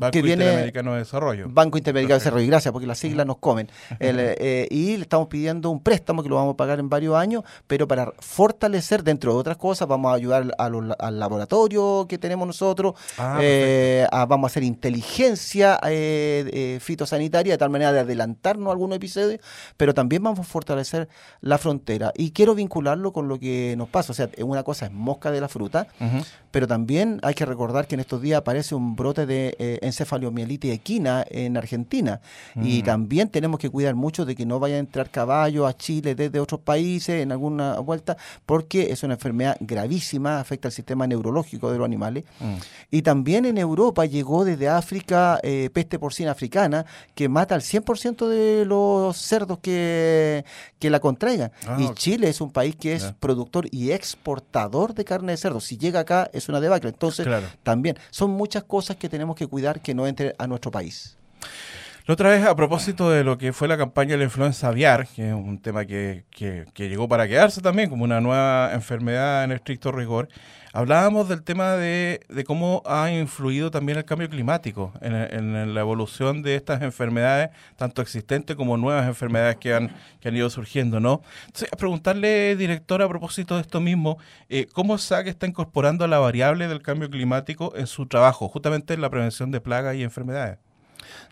Banco 0.00 0.12
que 0.12 0.22
viene, 0.22 0.44
Interamericano 0.44 0.92
de 0.92 0.98
Desarrollo. 0.98 1.48
Banco 1.48 1.78
Interamericano 1.78 2.14
de 2.14 2.20
Desarrollo, 2.20 2.46
gracias, 2.46 2.72
porque 2.72 2.86
las 2.86 2.98
siglas 2.98 3.26
nos 3.26 3.38
comen. 3.38 3.68
Eh, 4.00 4.66
y 4.70 4.96
le 4.96 5.02
estamos 5.02 5.28
pidiendo 5.28 5.70
un 5.70 5.80
préstamo 5.82 6.22
que 6.22 6.28
lo 6.28 6.36
vamos 6.36 6.54
a 6.54 6.56
pagar 6.56 6.78
en 6.78 6.88
varios 6.88 7.16
años, 7.16 7.44
pero 7.66 7.88
para 7.88 8.12
fortalecer, 8.18 9.02
dentro 9.02 9.32
de 9.32 9.38
otras 9.38 9.56
cosas, 9.56 9.88
vamos 9.88 10.10
a 10.10 10.14
ayudar 10.14 10.54
al 10.58 11.18
laboratorio 11.18 12.06
que 12.08 12.18
tenemos 12.18 12.46
nosotros, 12.46 12.94
ah, 13.18 13.38
eh, 13.40 14.06
vamos 14.10 14.44
a 14.44 14.52
hacer 14.52 14.62
inteligencia 14.62 15.78
eh, 15.92 16.48
eh, 16.52 16.78
fitosanitaria, 16.80 17.54
de 17.54 17.58
tal 17.58 17.70
manera 17.70 17.92
de 17.92 18.00
adelantarnos 18.00 18.70
algunos 18.70 18.96
episodios, 18.96 19.40
pero 19.76 19.94
también 19.94 20.22
vamos 20.22 20.40
a 20.40 20.44
fortalecer 20.44 21.08
la 21.40 21.58
frontera. 21.58 22.12
Y 22.16 22.30
quiero 22.30 22.54
vincularlo 22.54 23.12
con 23.12 23.28
lo 23.28 23.38
que 23.38 23.74
nos 23.76 23.88
pasa. 23.88 24.12
O 24.12 24.14
sea, 24.14 24.28
una 24.38 24.62
cosa 24.62 24.86
es 24.86 24.92
mosca 24.92 25.30
de 25.30 25.40
la 25.40 25.48
fruta, 25.48 25.86
pero 26.50 26.66
también 26.66 27.20
hay 27.22 27.34
que 27.34 27.44
recordar 27.44 27.86
que 27.86 27.94
en 27.94 28.00
estos 28.00 28.22
días 28.22 28.38
aparece 28.38 28.74
un 28.74 28.96
brote 28.96 29.26
de 29.26 29.56
eh, 29.58 29.78
encefalomielitis 29.82 30.72
equina 30.72 31.24
en 31.28 31.56
Argentina. 31.56 32.20
Y 32.56 32.82
mm. 32.82 32.84
también 32.84 33.28
tenemos 33.28 33.60
que 33.60 33.70
cuidar 33.70 33.94
mucho 33.94 34.24
de 34.24 34.34
que 34.34 34.46
no 34.46 34.58
vaya 34.58 34.76
a 34.76 34.78
entrar 34.78 35.10
caballo 35.10 35.66
a 35.66 35.76
Chile 35.76 36.14
desde 36.14 36.40
otros 36.40 36.60
países 36.60 37.22
en 37.22 37.32
alguna 37.32 37.78
vuelta, 37.80 38.16
porque 38.46 38.90
es 38.90 39.02
una 39.02 39.14
enfermedad 39.14 39.56
gravísima, 39.60 40.40
afecta 40.40 40.68
al 40.68 40.72
sistema 40.72 41.06
neurológico 41.06 41.70
de 41.70 41.78
los 41.78 41.84
animales. 41.84 42.24
Mm. 42.40 42.54
Y 42.90 43.02
también 43.02 43.44
en 43.44 43.58
Europa 43.58 44.06
llegó 44.06 44.44
desde 44.44 44.68
África 44.68 45.40
eh, 45.42 45.70
peste 45.78 46.00
porcina 46.00 46.32
africana 46.32 46.84
que 47.14 47.28
mata 47.28 47.54
al 47.54 47.60
100% 47.60 48.26
de 48.26 48.64
los 48.64 49.16
cerdos 49.16 49.60
que, 49.60 50.44
que 50.80 50.90
la 50.90 50.98
contraigan. 50.98 51.52
Ah, 51.68 51.76
y 51.78 51.94
Chile 51.94 52.28
es 52.28 52.40
un 52.40 52.50
país 52.50 52.74
que 52.74 52.94
es 52.94 53.12
productor 53.20 53.68
y 53.70 53.92
exportador 53.92 54.92
de 54.92 55.04
carne 55.04 55.30
de 55.30 55.36
cerdo. 55.36 55.60
Si 55.60 55.78
llega 55.78 56.00
acá 56.00 56.30
es 56.32 56.48
una 56.48 56.58
debacle. 56.58 56.90
Entonces, 56.90 57.28
también 57.62 57.96
son 58.10 58.32
muchas 58.32 58.64
cosas 58.64 58.96
que 58.96 59.08
tenemos 59.08 59.36
que 59.36 59.46
cuidar 59.46 59.80
que 59.80 59.94
no 59.94 60.08
entre 60.08 60.34
a 60.36 60.48
nuestro 60.48 60.72
país. 60.72 61.16
La 62.08 62.14
otra 62.14 62.30
vez, 62.30 62.42
a 62.46 62.56
propósito 62.56 63.10
de 63.10 63.22
lo 63.22 63.36
que 63.36 63.52
fue 63.52 63.68
la 63.68 63.76
campaña 63.76 64.12
de 64.12 64.16
la 64.16 64.24
influenza 64.24 64.68
aviar, 64.68 65.06
que 65.08 65.28
es 65.28 65.34
un 65.34 65.60
tema 65.60 65.84
que, 65.84 66.24
que, 66.30 66.64
llegó 66.88 67.06
para 67.06 67.28
quedarse 67.28 67.60
también 67.60 67.90
como 67.90 68.02
una 68.02 68.18
nueva 68.22 68.72
enfermedad 68.72 69.44
en 69.44 69.52
estricto 69.52 69.92
rigor, 69.92 70.30
hablábamos 70.72 71.28
del 71.28 71.42
tema 71.42 71.72
de, 71.72 72.20
de 72.30 72.44
cómo 72.44 72.82
ha 72.86 73.10
influido 73.10 73.70
también 73.70 73.98
el 73.98 74.06
cambio 74.06 74.30
climático 74.30 74.94
en, 75.02 75.14
en, 75.14 75.74
la 75.74 75.80
evolución 75.80 76.40
de 76.40 76.54
estas 76.54 76.80
enfermedades, 76.80 77.50
tanto 77.76 78.00
existentes 78.00 78.56
como 78.56 78.78
nuevas 78.78 79.06
enfermedades 79.06 79.56
que 79.56 79.74
han, 79.74 79.94
que 80.18 80.28
han 80.28 80.36
ido 80.36 80.48
surgiendo, 80.48 81.00
¿no? 81.00 81.20
Entonces, 81.44 81.68
a 81.70 81.76
preguntarle, 81.76 82.56
director, 82.56 83.02
a 83.02 83.08
propósito 83.10 83.56
de 83.56 83.60
esto 83.60 83.82
mismo, 83.82 84.16
eh, 84.48 84.66
¿cómo 84.72 84.96
SAC 84.96 85.26
está 85.26 85.46
incorporando 85.46 86.06
la 86.06 86.18
variable 86.18 86.68
del 86.68 86.80
cambio 86.80 87.10
climático 87.10 87.74
en 87.76 87.86
su 87.86 88.06
trabajo, 88.06 88.48
justamente 88.48 88.94
en 88.94 89.02
la 89.02 89.10
prevención 89.10 89.50
de 89.50 89.60
plagas 89.60 89.94
y 89.94 90.02
enfermedades? 90.04 90.67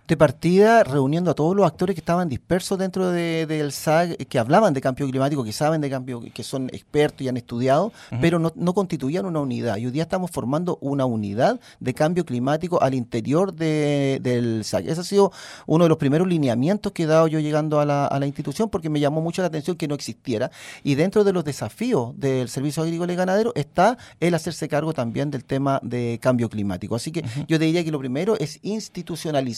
De 0.09 0.17
partida 0.17 0.85
reuniendo 0.85 1.31
a 1.31 1.35
todos 1.35 1.57
los 1.57 1.67
actores 1.67 1.95
que 1.95 2.01
estaban 2.01 2.29
dispersos 2.29 2.79
dentro 2.79 3.11
del 3.11 3.49
de, 3.49 3.71
SAG, 3.71 4.17
que 4.29 4.39
hablaban 4.39 4.73
de 4.73 4.81
cambio 4.81 5.09
climático, 5.09 5.43
que 5.43 5.53
saben 5.53 5.81
de 5.81 5.91
cambio, 5.91 6.23
que 6.33 6.43
son 6.45 6.69
expertos 6.69 7.23
y 7.23 7.29
han 7.29 7.37
estudiado, 7.37 7.93
pero 8.21 8.39
no, 8.39 8.53
no, 8.55 8.73
constituían 8.73 9.27
una 9.27 9.41
unidad. 9.41 9.79
Y 9.79 9.87
hoy 9.87 9.93
día 9.93 10.05
estamos 10.05 10.31
formando 10.31 10.79
una 10.81 11.07
unidad 11.07 11.61
de 11.81 11.95
cambio 11.95 12.25
climático 12.25 12.81
al 12.81 12.95
interior 12.95 13.53
de, 13.53 14.21
del 14.23 14.65
SAG. 14.65 14.89
Ese 14.89 15.01
ha 15.01 15.05
sido 15.05 15.33
uno 15.67 15.85
de 15.85 15.89
los 15.89 15.99
primeros 15.99 16.29
lineamientos 16.29 16.93
que 16.93 17.03
he 17.03 17.07
dado 17.07 17.27
yo 17.27 17.41
llegando 17.41 17.81
a 17.81 17.85
la, 17.85 18.07
a 18.07 18.21
la 18.21 18.27
institución, 18.27 18.69
porque 18.69 18.89
me 18.89 19.01
llamó 19.01 19.21
mucho 19.21 19.43
la 19.43 19.49
atención 19.49 19.77
que 19.77 19.89
no 19.89 19.95
existiera. 19.95 20.51
Y 20.85 20.95
dentro 20.95 21.25
de 21.25 21.33
los 21.33 21.45
desafíos 21.45 22.13
del 22.17 22.49
Servicio 22.49 22.85
Agrícola 22.85 23.13
y 23.13 23.17
Ganadero 23.17 23.53
está 23.57 23.99
el 24.21 24.35
hacerse 24.35 24.69
cargo 24.69 24.93
también 24.93 25.31
del 25.31 25.45
tema 25.45 25.81
de 25.83 26.19
cambio 26.23 26.49
climático. 26.49 26.95
Así 26.95 27.11
que 27.11 27.25
yo 27.49 27.59
diría 27.59 27.83
que 27.83 27.91
lo 27.91 27.99
primero 27.99 28.37
es 28.39 28.61
institucionalizar 28.63 29.56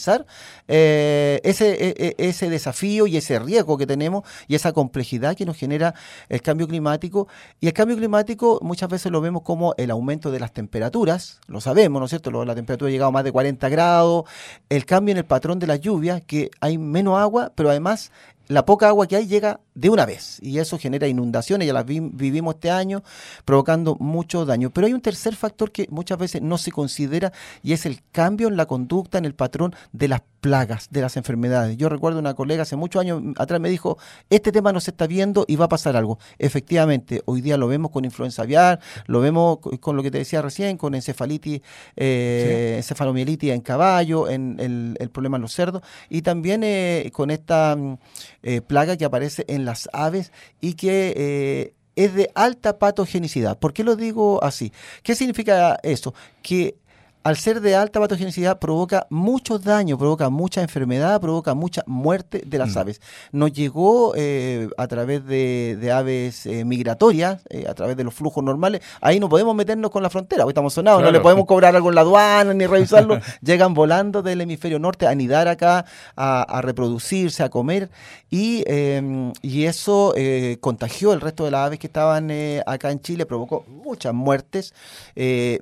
eh, 0.68 1.40
ese, 1.42 1.72
e, 1.72 1.94
e, 1.98 2.28
ese 2.28 2.48
desafío 2.48 3.06
y 3.06 3.16
ese 3.16 3.38
riesgo 3.38 3.76
que 3.76 3.86
tenemos 3.86 4.24
y 4.46 4.54
esa 4.54 4.72
complejidad 4.72 5.36
que 5.36 5.44
nos 5.44 5.56
genera 5.56 5.94
el 6.28 6.42
cambio 6.42 6.68
climático. 6.68 7.28
Y 7.60 7.66
el 7.66 7.72
cambio 7.72 7.96
climático 7.96 8.58
muchas 8.62 8.88
veces 8.88 9.12
lo 9.12 9.20
vemos 9.20 9.42
como 9.42 9.74
el 9.76 9.90
aumento 9.90 10.30
de 10.30 10.40
las 10.40 10.52
temperaturas, 10.52 11.40
lo 11.46 11.60
sabemos, 11.60 12.00
¿no 12.00 12.06
es 12.06 12.10
cierto? 12.10 12.44
La 12.44 12.54
temperatura 12.54 12.88
ha 12.88 12.92
llegado 12.92 13.08
a 13.08 13.12
más 13.12 13.24
de 13.24 13.32
40 13.32 13.68
grados, 13.68 14.24
el 14.68 14.84
cambio 14.84 15.12
en 15.12 15.18
el 15.18 15.24
patrón 15.24 15.58
de 15.58 15.66
las 15.66 15.80
lluvias, 15.80 16.22
que 16.22 16.50
hay 16.60 16.78
menos 16.78 17.18
agua, 17.18 17.52
pero 17.54 17.70
además 17.70 18.12
la 18.48 18.64
poca 18.64 18.88
agua 18.88 19.06
que 19.06 19.16
hay 19.16 19.26
llega 19.26 19.60
de 19.78 19.90
una 19.90 20.06
vez. 20.06 20.38
Y 20.42 20.58
eso 20.58 20.76
genera 20.78 21.06
inundaciones, 21.06 21.66
ya 21.66 21.72
las 21.72 21.86
vivimos 21.86 22.56
este 22.56 22.70
año, 22.70 23.02
provocando 23.44 23.96
mucho 24.00 24.44
daño. 24.44 24.70
Pero 24.70 24.88
hay 24.88 24.92
un 24.92 25.00
tercer 25.00 25.36
factor 25.36 25.70
que 25.70 25.86
muchas 25.90 26.18
veces 26.18 26.42
no 26.42 26.58
se 26.58 26.72
considera 26.72 27.32
y 27.62 27.72
es 27.72 27.86
el 27.86 28.02
cambio 28.10 28.48
en 28.48 28.56
la 28.56 28.66
conducta, 28.66 29.18
en 29.18 29.24
el 29.24 29.34
patrón 29.34 29.74
de 29.92 30.08
las 30.08 30.22
plagas, 30.40 30.88
de 30.90 31.00
las 31.00 31.16
enfermedades. 31.16 31.76
Yo 31.76 31.88
recuerdo 31.88 32.18
una 32.18 32.34
colega 32.34 32.62
hace 32.62 32.76
muchos 32.76 33.00
años 33.00 33.22
atrás 33.36 33.60
me 33.60 33.68
dijo, 33.68 33.98
este 34.30 34.52
tema 34.52 34.72
no 34.72 34.80
se 34.80 34.90
está 34.90 35.06
viendo 35.06 35.44
y 35.48 35.56
va 35.56 35.66
a 35.66 35.68
pasar 35.68 35.96
algo. 35.96 36.18
Efectivamente, 36.38 37.22
hoy 37.24 37.40
día 37.40 37.56
lo 37.56 37.68
vemos 37.68 37.90
con 37.90 38.04
influenza 38.04 38.42
aviar, 38.42 38.80
lo 39.06 39.20
vemos 39.20 39.58
con 39.80 39.96
lo 39.96 40.02
que 40.02 40.10
te 40.10 40.18
decía 40.18 40.42
recién, 40.42 40.76
con 40.76 40.94
encefalitis, 40.94 41.60
eh, 41.96 42.74
encefalomielitis 42.78 43.52
en 43.52 43.60
caballo, 43.60 44.28
en 44.28 44.56
el, 44.58 45.10
problema 45.10 45.36
en 45.36 45.42
los 45.42 45.52
cerdos, 45.52 45.82
y 46.08 46.22
también 46.22 46.62
eh, 46.64 47.10
con 47.12 47.30
esta 47.30 47.76
mm, 47.76 47.98
eh, 48.42 48.60
plaga 48.60 48.96
que 48.96 49.04
aparece 49.04 49.44
en 49.48 49.64
las 49.68 49.88
aves 49.92 50.32
y 50.60 50.74
que 50.74 51.12
eh, 51.16 51.74
es 51.94 52.14
de 52.14 52.30
alta 52.34 52.78
patogenicidad. 52.78 53.58
¿Por 53.58 53.72
qué 53.72 53.84
lo 53.84 53.96
digo 53.96 54.42
así? 54.42 54.72
¿Qué 55.02 55.14
significa 55.14 55.78
eso? 55.82 56.14
Que 56.42 56.76
al 57.24 57.36
ser 57.36 57.60
de 57.60 57.74
alta 57.74 58.00
patogenicidad, 58.00 58.58
provoca 58.58 59.06
mucho 59.10 59.58
daño, 59.58 59.98
provoca 59.98 60.30
mucha 60.30 60.62
enfermedad, 60.62 61.20
provoca 61.20 61.52
mucha 61.54 61.82
muerte 61.86 62.42
de 62.46 62.58
las 62.58 62.74
mm. 62.74 62.78
aves. 62.78 63.00
Nos 63.32 63.52
llegó 63.52 64.14
eh, 64.16 64.68
a 64.78 64.86
través 64.86 65.26
de, 65.26 65.92
aves 65.92 66.46
eh, 66.46 66.64
migratorias, 66.64 67.42
eh, 67.50 67.66
a 67.68 67.74
través 67.74 67.96
de 67.96 68.04
los 68.04 68.14
flujos 68.14 68.42
normales. 68.42 68.82
Ahí 69.00 69.20
no 69.20 69.28
podemos 69.28 69.54
meternos 69.54 69.90
con 69.90 70.02
la 70.02 70.10
frontera, 70.10 70.44
hoy 70.44 70.52
estamos 70.52 70.72
sonados, 70.72 71.02
no 71.02 71.10
le 71.10 71.20
podemos 71.20 71.44
cobrar 71.46 71.74
algo 71.74 71.88
en 71.88 71.96
la 71.96 72.02
aduana 72.02 72.54
ni 72.54 72.66
revisarlo. 72.66 73.18
Llegan 73.42 73.74
volando 73.74 74.22
del 74.22 74.40
hemisferio 74.40 74.78
norte 74.78 75.06
a 75.06 75.10
anidar 75.10 75.48
acá, 75.48 75.84
a, 76.16 76.60
reproducirse, 76.62 77.42
a 77.42 77.48
comer. 77.48 77.90
Y, 78.30 78.62
em, 78.66 79.32
y 79.42 79.64
eso 79.64 80.14
contagió 80.60 81.12
el 81.12 81.20
resto 81.20 81.44
de 81.44 81.50
las 81.50 81.66
aves 81.66 81.78
que 81.78 81.86
estaban 81.86 82.30
acá 82.66 82.90
en 82.90 83.00
Chile, 83.00 83.26
provocó 83.26 83.64
muchas 83.68 84.14
muertes. 84.14 84.72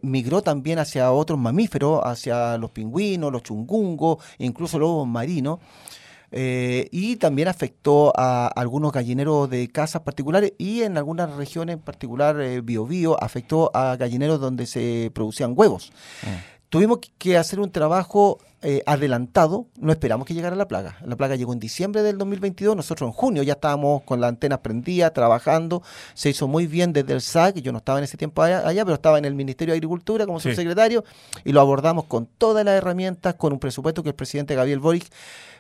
migró 0.03 0.43
también 0.43 0.79
hacia 0.79 1.11
otros 1.13 1.39
mamíferos 1.47 2.01
hacia 2.05 2.59
los 2.59 2.71
pingüinos, 2.71 3.33
los 3.33 3.43
chungungos, 3.43 4.19
incluso 4.39 4.79
lobos 4.79 5.07
marinos. 5.07 5.61
Eh, 6.33 6.89
y 6.91 7.17
también 7.17 7.47
afectó 7.47 8.13
a 8.17 8.49
algunos 8.49 8.93
gallineros 8.93 9.49
de 9.49 9.69
casas 9.69 10.03
particulares 10.03 10.53
y 10.59 10.83
en 10.83 10.99
algunas 10.99 11.35
regiones, 11.37 11.75
en 11.75 11.83
particular 11.83 12.41
eh, 12.41 12.61
Biobío, 12.61 13.23
afectó 13.23 13.71
a 13.75 13.97
gallineros 13.97 14.41
donde 14.41 14.67
se 14.67 15.11
producían 15.15 15.55
huevos. 15.57 15.93
Mm. 16.23 16.56
Tuvimos 16.69 16.99
que 17.19 17.37
hacer 17.37 17.61
un 17.61 17.71
trabajo 17.71 18.39
eh, 18.63 18.83
adelantado, 18.87 19.67
no 19.79 19.93
esperamos 19.93 20.27
que 20.27 20.35
llegara 20.35 20.57
la 20.57 20.67
plaga. 20.67 20.97
La 21.05 21.15
plaga 21.15 21.37
llegó 21.37 21.53
en 21.53 21.61
diciembre 21.61 22.03
del 22.03 22.19
2022, 22.19 22.75
nosotros 22.75 23.07
en 23.07 23.13
junio 23.13 23.45
ya 23.45 23.53
estábamos 23.53 24.03
con 24.03 24.21
la 24.21 24.27
antena 24.27 24.61
prendida, 24.63 25.13
trabajando, 25.13 25.83
se 26.15 26.31
hizo 26.31 26.49
muy 26.49 26.67
bien 26.67 26.93
desde 26.93 27.13
el 27.13 27.21
SAC, 27.21 27.59
yo 27.59 27.71
no 27.71 27.79
estaba 27.79 27.99
en 27.99 28.05
ese 28.05 28.17
tiempo 28.17 28.43
allá, 28.43 28.85
pero 28.85 28.95
estaba 28.95 29.19
en 29.19 29.25
el 29.25 29.35
Ministerio 29.35 29.73
de 29.73 29.77
Agricultura 29.77 30.27
como 30.27 30.41
subsecretario. 30.41 31.05
Y 31.45 31.53
lo 31.53 31.61
abordamos 31.61 32.07
con 32.07 32.27
todas 32.27 32.65
las 32.65 32.75
herramientas, 32.75 33.35
con 33.35 33.53
un 33.53 33.61
presupuesto 33.61 34.03
que 34.03 34.09
el 34.09 34.17
presidente 34.17 34.57
Gabriel 34.57 34.81
Boric 34.81 35.07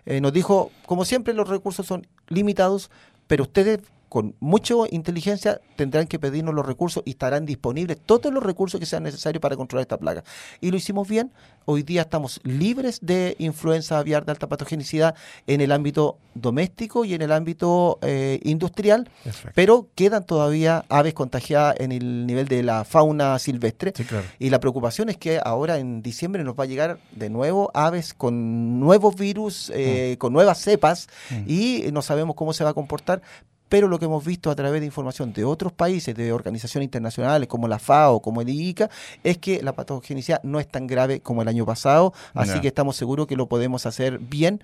eh, 0.06 0.20
nos 0.20 0.32
dijo, 0.32 0.72
como 0.86 1.04
siempre 1.04 1.34
los 1.34 1.48
recursos 1.48 1.86
son 1.86 2.08
limitados, 2.28 2.90
pero 3.28 3.44
ustedes 3.44 3.80
con 4.08 4.34
mucha 4.40 4.74
inteligencia 4.90 5.60
tendrán 5.76 6.06
que 6.06 6.18
pedirnos 6.18 6.54
los 6.54 6.66
recursos 6.66 7.02
y 7.04 7.10
estarán 7.10 7.46
disponibles 7.46 7.98
todos 8.04 8.32
los 8.32 8.42
recursos 8.42 8.78
que 8.80 8.86
sean 8.86 9.02
necesarios 9.02 9.40
para 9.40 9.56
controlar 9.56 9.82
esta 9.82 9.98
plaga. 9.98 10.24
Y 10.60 10.70
lo 10.70 10.76
hicimos 10.76 11.08
bien. 11.08 11.32
Hoy 11.64 11.82
día 11.82 12.02
estamos 12.02 12.40
libres 12.44 13.00
de 13.02 13.34
influenza 13.40 13.98
aviar 13.98 14.24
de 14.24 14.30
alta 14.30 14.48
patogenicidad 14.48 15.16
en 15.48 15.60
el 15.60 15.72
ámbito 15.72 16.16
doméstico 16.34 17.04
y 17.04 17.14
en 17.14 17.22
el 17.22 17.32
ámbito 17.32 17.98
eh, 18.02 18.38
industrial, 18.44 19.10
pero 19.54 19.88
quedan 19.96 20.24
todavía 20.24 20.84
aves 20.88 21.14
contagiadas 21.14 21.74
en 21.80 21.90
el 21.90 22.26
nivel 22.26 22.46
de 22.46 22.62
la 22.62 22.84
fauna 22.84 23.38
silvestre. 23.40 23.92
Y 24.38 24.50
la 24.50 24.60
preocupación 24.60 25.08
es 25.08 25.16
que 25.16 25.40
ahora 25.42 25.78
en 25.78 26.02
diciembre 26.02 26.44
nos 26.44 26.54
va 26.54 26.64
a 26.64 26.66
llegar 26.66 26.98
de 27.10 27.30
nuevo 27.30 27.70
aves 27.74 28.14
con 28.14 28.78
nuevos 28.78 29.16
virus, 29.16 29.72
eh, 29.74 30.14
mm. 30.14 30.18
con 30.18 30.32
nuevas 30.32 30.58
cepas, 30.58 31.08
mm. 31.30 31.50
y 31.50 31.84
no 31.92 32.02
sabemos 32.02 32.36
cómo 32.36 32.52
se 32.52 32.62
va 32.62 32.70
a 32.70 32.74
comportar 32.74 33.22
pero 33.68 33.88
lo 33.88 33.98
que 33.98 34.04
hemos 34.04 34.24
visto 34.24 34.50
a 34.50 34.54
través 34.54 34.80
de 34.80 34.86
información 34.86 35.32
de 35.32 35.44
otros 35.44 35.72
países, 35.72 36.14
de 36.14 36.32
organizaciones 36.32 36.86
internacionales 36.86 37.48
como 37.48 37.68
la 37.68 37.78
FAO, 37.78 38.20
como 38.20 38.40
el 38.40 38.48
IICA, 38.48 38.90
es 39.24 39.38
que 39.38 39.62
la 39.62 39.74
patogenicidad 39.74 40.42
no 40.42 40.60
es 40.60 40.68
tan 40.68 40.86
grave 40.86 41.20
como 41.20 41.42
el 41.42 41.48
año 41.48 41.66
pasado, 41.66 42.12
así 42.34 42.60
que 42.60 42.68
estamos 42.68 42.96
seguros 42.96 43.26
que 43.26 43.36
lo 43.36 43.46
podemos 43.48 43.86
hacer 43.86 44.18
bien 44.18 44.62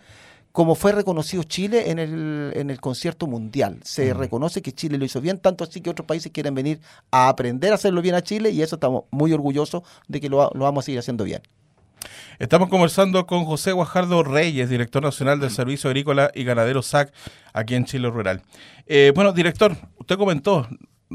como 0.53 0.75
fue 0.75 0.93
reconocido 0.93 1.43
Chile 1.45 1.91
en 1.91 1.99
el, 1.99 2.53
en 2.55 2.71
el 2.71 2.79
concierto 2.79 3.27
mundial. 3.27 3.81
Se 3.85 4.13
reconoce 4.13 4.61
que 4.61 4.73
Chile 4.73 4.99
lo 4.99 5.05
hizo 5.07 5.21
bien, 5.21 5.39
tanto 5.39 5.65
así 5.65 5.81
que 5.81 5.89
otros 5.89 6.07
países 6.07 6.31
quieren 6.31 6.55
venir 6.55 6.79
a 7.11 7.29
aprender 7.29 7.73
a 7.73 7.77
hacerlo 7.77 8.03
bien 8.03 8.15
a 8.15 8.23
Chile 8.23 8.51
y 8.51 8.61
eso 8.61 8.77
estamos 8.77 9.05
muy 9.11 9.33
orgullosos 9.33 9.83
de 10.09 10.21
que 10.21 10.29
lo, 10.29 10.51
lo 10.53 10.65
vamos 10.65 10.85
a 10.85 10.87
seguir 10.87 10.99
haciendo 10.99 11.25
bien. 11.25 11.41
Estamos 12.39 12.69
conversando 12.69 13.27
con 13.27 13.45
José 13.45 13.73
Guajardo 13.73 14.23
Reyes, 14.23 14.69
director 14.69 15.03
nacional 15.03 15.41
del 15.41 15.51
Servicio 15.51 15.89
Agrícola 15.91 16.31
y 16.35 16.45
Ganadero 16.45 16.83
SAC, 16.83 17.13
aquí 17.53 17.75
en 17.75 17.85
Chile 17.85 18.11
Rural. 18.11 18.43
Eh, 18.87 19.13
bueno, 19.15 19.33
director, 19.33 19.77
usted 19.99 20.17
comentó, 20.17 20.67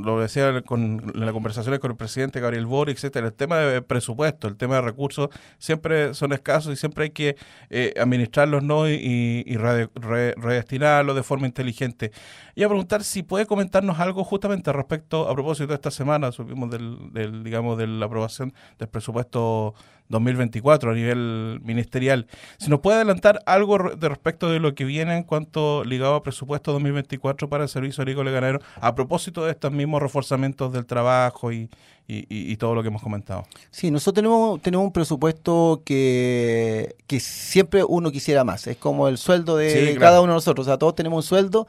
lo 0.04 0.20
decía 0.20 0.62
con 0.62 1.12
las 1.16 1.32
conversaciones 1.32 1.80
con 1.80 1.92
el 1.92 1.98
presidente 1.98 2.40
Gabriel 2.40 2.66
Boric, 2.66 2.98
etcétera, 2.98 3.28
el 3.28 3.34
tema 3.34 3.58
de 3.58 3.82
presupuesto, 3.82 4.48
el 4.48 4.56
tema 4.56 4.76
de 4.76 4.82
recursos, 4.82 5.30
siempre 5.58 6.14
son 6.14 6.34
escasos 6.34 6.74
y 6.74 6.76
siempre 6.76 7.06
hay 7.06 7.10
que 7.10 7.36
eh, 7.70 7.94
administrarlos 8.00 8.64
¿no? 8.64 8.88
y, 8.90 9.44
y 9.46 9.58
redestinarlos 9.58 11.16
de 11.16 11.24
forma 11.24 11.48
inteligente. 11.48 12.12
Y 12.56 12.64
a 12.64 12.68
preguntar 12.68 13.04
si 13.04 13.24
puede 13.24 13.46
comentarnos 13.46 14.00
algo 14.00 14.24
justamente 14.24 14.72
respecto, 14.72 15.30
a 15.30 15.34
propósito 15.34 15.68
de 15.68 15.76
esta 15.76 15.92
semana, 15.92 16.32
subimos 16.32 16.70
del, 16.70 17.12
del 17.12 17.44
digamos, 17.44 17.78
de 17.78 17.88
la 17.88 18.06
aprobación 18.06 18.54
del 18.78 18.88
presupuesto 18.88 19.74
2024 20.10 20.92
a 20.92 20.94
nivel 20.94 21.60
ministerial. 21.64 22.28
Si 22.58 22.70
nos 22.70 22.80
puede 22.80 22.98
adelantar 22.98 23.42
algo 23.46 23.78
de 23.96 24.10
respecto 24.10 24.52
de 24.52 24.60
lo 24.60 24.74
que 24.76 24.86
viene 24.86 25.16
en 25.16 25.24
cuanto 25.24 25.84
ligado 25.84 26.16
a 26.16 26.24
presupuesto 26.24 26.72
2024 26.74 27.50
para 27.50 27.64
el 27.64 27.70
Servicio 27.70 28.02
Agrícola 28.02 28.32
y 28.32 28.34
Ganadero, 28.34 28.60
a 28.80 28.96
propósito 28.96 29.46
de 29.46 29.52
estos 29.52 29.72
mismos 29.72 30.02
reforzamientos 30.02 30.72
del 30.74 30.86
trabajo 30.86 31.52
y, 31.52 31.70
y, 32.10 32.56
todo 32.56 32.74
lo 32.74 32.82
que 32.82 32.88
hemos 32.88 33.02
comentado. 33.02 33.46
Sí, 33.70 33.92
nosotros 33.92 34.16
tenemos, 34.16 34.62
tenemos 34.62 34.86
un 34.86 34.94
presupuesto 34.94 35.82
que, 35.84 36.96
que 37.06 37.20
siempre 37.20 37.84
uno 37.84 38.12
quisiera 38.12 38.44
más. 38.44 38.66
Es 38.68 38.78
como 38.78 39.10
el 39.10 39.18
sueldo 39.18 39.58
de 39.58 39.98
cada 40.00 40.22
uno 40.22 40.34
de 40.34 40.38
nosotros. 40.38 40.68
O 40.68 40.70
sea, 40.70 40.78
todos 40.78 40.96
tenemos 40.96 41.18
un 41.18 41.28
sueldo 41.28 41.68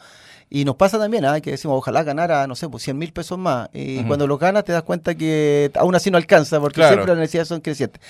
y 0.50 0.64
nos 0.64 0.76
pasa 0.76 0.98
también, 0.98 1.26
¿ah? 1.26 1.40
que 1.40 1.50
decimos, 1.50 1.76
ojalá 1.76 2.02
ganara, 2.02 2.46
no 2.46 2.54
sé, 2.54 2.68
pues 2.68 2.82
100 2.84 2.96
mil 2.96 3.12
pesos 3.12 3.38
más. 3.38 3.68
Y 3.74 4.02
cuando 4.04 4.26
lo 4.26 4.38
ganas 4.38 4.64
te 4.64 4.72
das 4.72 4.82
cuenta 4.82 5.14
que 5.14 5.70
aún 5.74 5.94
así 5.94 6.10
no 6.10 6.16
alcanza, 6.16 6.58
porque 6.58 6.82
siempre 6.86 7.06
las 7.06 7.18
necesidades 7.18 7.48
son 7.48 7.60
crecientes. 7.60 8.00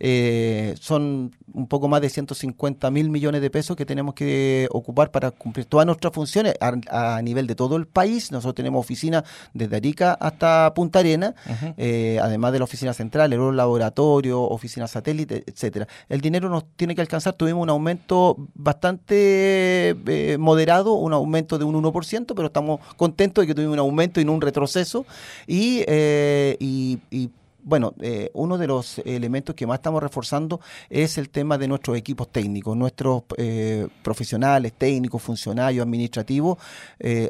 Eh, 0.00 0.74
son 0.80 1.36
un 1.52 1.68
poco 1.68 1.86
más 1.86 2.00
de 2.00 2.10
150 2.10 2.90
mil 2.90 3.10
millones 3.10 3.40
de 3.40 3.48
pesos 3.48 3.76
que 3.76 3.86
tenemos 3.86 4.14
que 4.14 4.66
ocupar 4.72 5.12
para 5.12 5.30
cumplir 5.30 5.66
todas 5.66 5.86
nuestras 5.86 6.12
funciones 6.12 6.54
a, 6.60 7.22
nivel 7.22 7.46
de 7.46 7.54
todo 7.54 7.76
el 7.76 7.86
país. 7.86 8.32
Nosotros 8.32 8.56
tenemos 8.56 8.80
oficinas 8.80 9.22
desde 9.52 9.76
Arica 9.76 10.14
hasta 10.14 10.74
Punta 10.74 10.98
Arena, 10.98 11.34
eh, 11.76 12.18
además 12.22 12.52
de 12.52 12.58
la 12.58 12.64
oficina 12.64 12.92
central, 12.92 13.32
el 13.32 13.56
laboratorio, 13.56 14.42
oficina 14.42 14.86
satélite, 14.86 15.44
etcétera. 15.46 15.86
El 16.08 16.20
dinero 16.20 16.48
nos 16.48 16.64
tiene 16.76 16.94
que 16.94 17.00
alcanzar. 17.00 17.34
Tuvimos 17.34 17.62
un 17.62 17.70
aumento 17.70 18.36
bastante 18.54 19.96
eh, 20.06 20.36
moderado, 20.38 20.94
un 20.94 21.12
aumento 21.12 21.58
de 21.58 21.64
un 21.64 21.82
1%, 21.82 22.32
pero 22.34 22.46
estamos 22.46 22.80
contentos 22.96 23.42
de 23.42 23.48
que 23.48 23.54
tuvimos 23.54 23.74
un 23.74 23.80
aumento 23.80 24.20
y 24.20 24.24
no 24.24 24.32
un 24.32 24.40
retroceso. 24.40 25.06
Y, 25.46 25.84
eh, 25.86 26.56
y, 26.60 27.30
bueno, 27.64 27.94
eh, 28.00 28.30
uno 28.34 28.58
de 28.58 28.66
los 28.66 28.98
elementos 29.00 29.54
que 29.54 29.66
más 29.66 29.78
estamos 29.78 30.02
reforzando 30.02 30.60
es 30.90 31.18
el 31.18 31.30
tema 31.30 31.58
de 31.58 31.68
nuestros 31.68 31.96
equipos 31.96 32.30
técnicos. 32.30 32.76
Nuestros 32.76 33.24
eh, 33.36 33.88
profesionales, 34.02 34.72
técnicos, 34.76 35.22
funcionarios, 35.22 35.82
administrativos, 35.82 36.58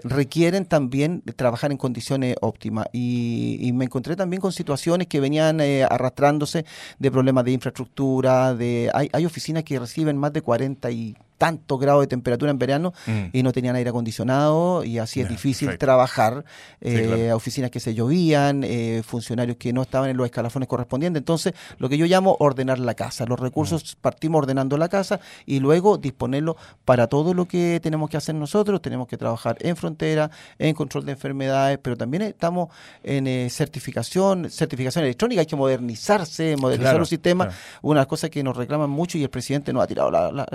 requieren 0.04 0.66
también 0.66 1.22
trabajar 1.36 1.72
en 1.72 1.78
condiciones 1.78 2.36
óptimas. 2.40 2.86
Y, 2.92 3.70
me 3.74 3.86
encontré 3.86 4.14
también 4.14 4.40
con 4.40 4.52
situaciones 4.52 5.08
que 5.08 5.18
venían 5.18 5.60
arrastrándose 5.60 6.64
de 6.98 7.10
problemas 7.10 7.44
de 7.44 7.52
infraestructura, 7.52 8.54
de 8.54 8.90
hay, 8.94 9.08
hay 9.12 9.26
oficinas 9.26 9.64
que 9.64 9.78
reciben 9.78 10.16
más 10.16 10.32
de 10.32 10.42
40 10.42 10.90
y 10.92 11.16
tantos 11.38 11.78
grados 11.80 12.02
de 12.02 12.06
temperatura 12.06 12.50
en 12.50 12.58
verano 12.58 12.92
mm. 13.06 13.24
y 13.32 13.42
no 13.42 13.52
tenían 13.52 13.76
aire 13.76 13.90
acondicionado 13.90 14.84
y 14.84 14.98
así 14.98 15.20
es 15.20 15.28
difícil 15.28 15.76
trabajar. 15.78 16.44
Eh, 16.80 17.32
oficinas 17.32 17.70
que 17.70 17.80
se 17.80 17.94
llovían, 17.94 18.62
eh, 18.64 19.02
funcionarios 19.04 19.56
que 19.56 19.72
no 19.72 19.82
estaban 19.82 20.10
en 20.10 20.16
los 20.16 20.26
escalafones 20.26 20.68
correspondientes. 20.68 21.20
Entonces, 21.20 21.54
lo 21.78 21.88
que 21.88 21.98
yo 21.98 22.06
llamo 22.06 22.36
ordenar 22.40 22.78
la 22.78 22.94
casa. 22.94 23.26
Los 23.26 23.40
recursos 23.40 23.96
mm. 23.96 24.00
partimos 24.00 24.40
ordenando 24.40 24.76
la 24.76 24.88
casa 24.88 25.20
y 25.46 25.60
luego 25.60 25.98
disponerlo 25.98 26.56
para 26.84 27.06
todo 27.06 27.34
lo 27.34 27.46
que 27.46 27.80
tenemos 27.82 28.10
que 28.10 28.16
hacer 28.16 28.34
nosotros. 28.34 28.80
Tenemos 28.82 29.08
que 29.08 29.16
trabajar 29.16 29.56
en 29.60 29.76
frontera, 29.76 30.30
en 30.58 30.74
control 30.74 31.04
de 31.06 31.12
enfermedades, 31.12 31.78
pero 31.82 31.96
también 31.96 32.22
estamos 32.22 32.68
en 33.02 33.26
eh, 33.26 33.48
certificación, 33.50 34.50
certificación 34.50 35.04
electrónica. 35.04 35.40
Hay 35.40 35.46
que 35.46 35.56
modernizarse, 35.56 36.56
modernizar 36.56 36.98
los 36.98 37.08
sistemas. 37.08 37.54
Una 37.82 38.00
de 38.00 38.02
las 38.02 38.06
cosas 38.06 38.30
que 38.30 38.42
nos 38.42 38.56
reclaman 38.56 38.90
mucho 38.90 39.18
y 39.18 39.22
el 39.22 39.30
presidente 39.30 39.72
nos 39.72 39.82
ha 39.82 39.86
tirado 39.86 40.10
la, 40.10 40.46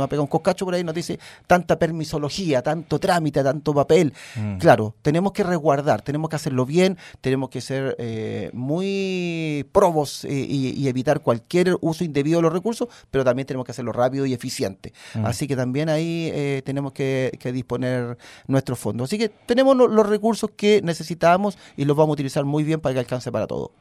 nos 0.00 0.06
ha 0.06 0.08
pegado 0.08 0.24
un 0.24 0.28
coscacho 0.28 0.64
por 0.64 0.74
ahí, 0.74 0.82
nos 0.82 0.94
dice 0.94 1.18
tanta 1.46 1.78
permisología, 1.78 2.62
tanto 2.62 2.98
trámite, 2.98 3.42
tanto 3.42 3.74
papel. 3.74 4.12
Mm. 4.36 4.58
Claro, 4.58 4.94
tenemos 5.02 5.32
que 5.32 5.44
resguardar, 5.44 6.02
tenemos 6.02 6.30
que 6.30 6.36
hacerlo 6.36 6.66
bien, 6.66 6.96
tenemos 7.20 7.50
que 7.50 7.60
ser 7.60 7.96
eh, 7.98 8.50
muy 8.52 9.66
probos 9.72 10.24
eh, 10.24 10.32
y, 10.32 10.88
evitar 10.88 11.20
cualquier 11.20 11.76
uso 11.80 12.02
indebido 12.02 12.38
de 12.38 12.42
los 12.42 12.52
recursos, 12.52 12.88
pero 13.10 13.24
también 13.24 13.46
tenemos 13.46 13.64
que 13.64 13.72
hacerlo 13.72 13.92
rápido 13.92 14.26
y 14.26 14.32
eficiente. 14.32 14.92
Mm. 15.14 15.26
Así 15.26 15.46
que 15.46 15.54
también 15.54 15.88
ahí 15.88 16.30
eh, 16.32 16.62
tenemos 16.64 16.92
que, 16.92 17.38
disponer 17.50 18.16
nuestros 18.46 18.78
fondos. 18.78 19.08
Así 19.08 19.18
que 19.18 19.28
tenemos 19.28 19.76
los 19.76 20.08
recursos 20.08 20.50
que 20.56 20.80
necesitamos 20.82 21.58
y 21.76 21.84
los 21.84 21.96
vamos 21.96 22.10
a 22.10 22.14
utilizar 22.14 22.44
muy 22.44 22.64
bien 22.64 22.80
para 22.80 22.94
que 22.94 23.00
alcance 23.00 23.30
para 23.30 23.46
todo. 23.46 23.72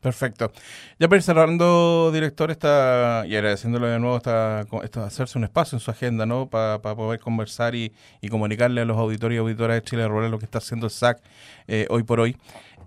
Perfecto. 0.00 0.52
Ya 0.98 1.08
para 1.08 1.16
ir 1.16 1.22
cerrando, 1.22 2.10
director, 2.12 2.50
está, 2.50 3.24
y 3.26 3.34
agradeciéndole 3.34 3.88
de 3.88 3.98
nuevo, 3.98 4.16
está, 4.16 4.60
hacerse 5.04 5.38
un 5.38 5.44
espacio 5.44 5.76
en 5.76 5.80
su 5.80 5.90
agenda, 5.90 6.26
¿no? 6.26 6.48
Para 6.48 6.80
poder 6.80 7.18
conversar 7.18 7.74
y, 7.74 7.92
comunicarle 8.30 8.82
a 8.82 8.84
los 8.84 8.98
auditores 8.98 9.36
y 9.36 9.38
auditoras 9.38 9.76
de 9.76 9.82
Chile 9.82 10.06
Rural 10.06 10.30
lo 10.30 10.38
que 10.38 10.44
está 10.44 10.58
haciendo 10.58 10.86
el 10.86 10.92
SAC 10.92 11.20
eh, 11.66 11.86
hoy 11.90 12.02
por 12.02 12.20
hoy. 12.20 12.36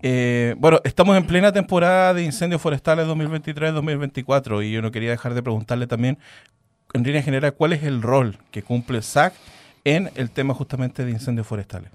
Eh, 0.02 0.54
bueno, 0.58 0.80
estamos 0.84 1.16
en 1.16 1.26
plena 1.26 1.52
temporada 1.52 2.14
de 2.14 2.22
incendios 2.22 2.62
forestales 2.62 3.06
2023-2024 3.06 4.64
y 4.64 4.72
yo 4.72 4.80
no 4.80 4.90
quería 4.90 5.10
dejar 5.10 5.34
de 5.34 5.42
preguntarle 5.42 5.86
también, 5.86 6.18
en 6.92 7.02
línea 7.02 7.22
general, 7.22 7.54
cuál 7.54 7.72
es 7.72 7.82
el 7.82 8.00
rol 8.00 8.38
que 8.50 8.62
cumple 8.62 8.98
el 8.98 9.02
SAC 9.02 9.34
en 9.84 10.10
el 10.14 10.30
tema 10.30 10.54
justamente 10.54 11.04
de 11.04 11.10
incendios 11.10 11.46
forestales. 11.46 11.90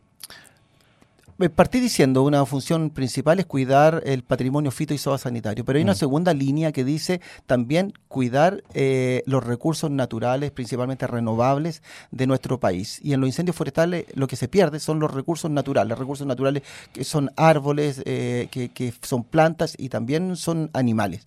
Eh, 1.38 1.50
partí 1.50 1.82
diciendo 1.82 2.24
una 2.24 2.46
función 2.46 2.90
principal 2.90 3.40
es 3.40 3.46
cuidar 3.46 4.02
el 4.06 4.24
patrimonio 4.24 4.72
fito 4.72 4.94
y 4.94 4.98
sanitario, 4.98 5.66
pero 5.66 5.76
hay 5.76 5.84
una 5.84 5.92
mm. 5.92 5.98
segunda 5.98 6.34
línea 6.34 6.72
que 6.72 6.86
dice 6.86 7.20
también 7.46 7.94
cuidar 8.08 8.64
eh, 8.74 9.22
los 9.26 9.44
recursos 9.44 9.92
naturales, 9.92 10.52
principalmente 10.52 11.08
renovables, 11.08 11.84
de 12.12 12.26
nuestro 12.26 12.58
país. 12.62 13.02
Y 13.04 13.12
en 13.12 13.20
los 13.20 13.28
incendios 13.28 13.58
forestales 13.58 14.06
lo 14.14 14.28
que 14.28 14.38
se 14.38 14.48
pierde 14.48 14.80
son 14.80 15.00
los 15.00 15.14
recursos 15.14 15.52
naturales, 15.52 15.98
recursos 15.98 16.26
naturales 16.26 16.64
que 16.94 17.04
son 17.04 17.30
árboles, 17.36 18.02
eh, 18.06 18.48
que, 18.50 18.94
son 19.02 19.26
plantas 19.26 19.76
y 19.78 19.90
también 19.90 20.38
son 20.38 20.70
animales. 20.72 21.26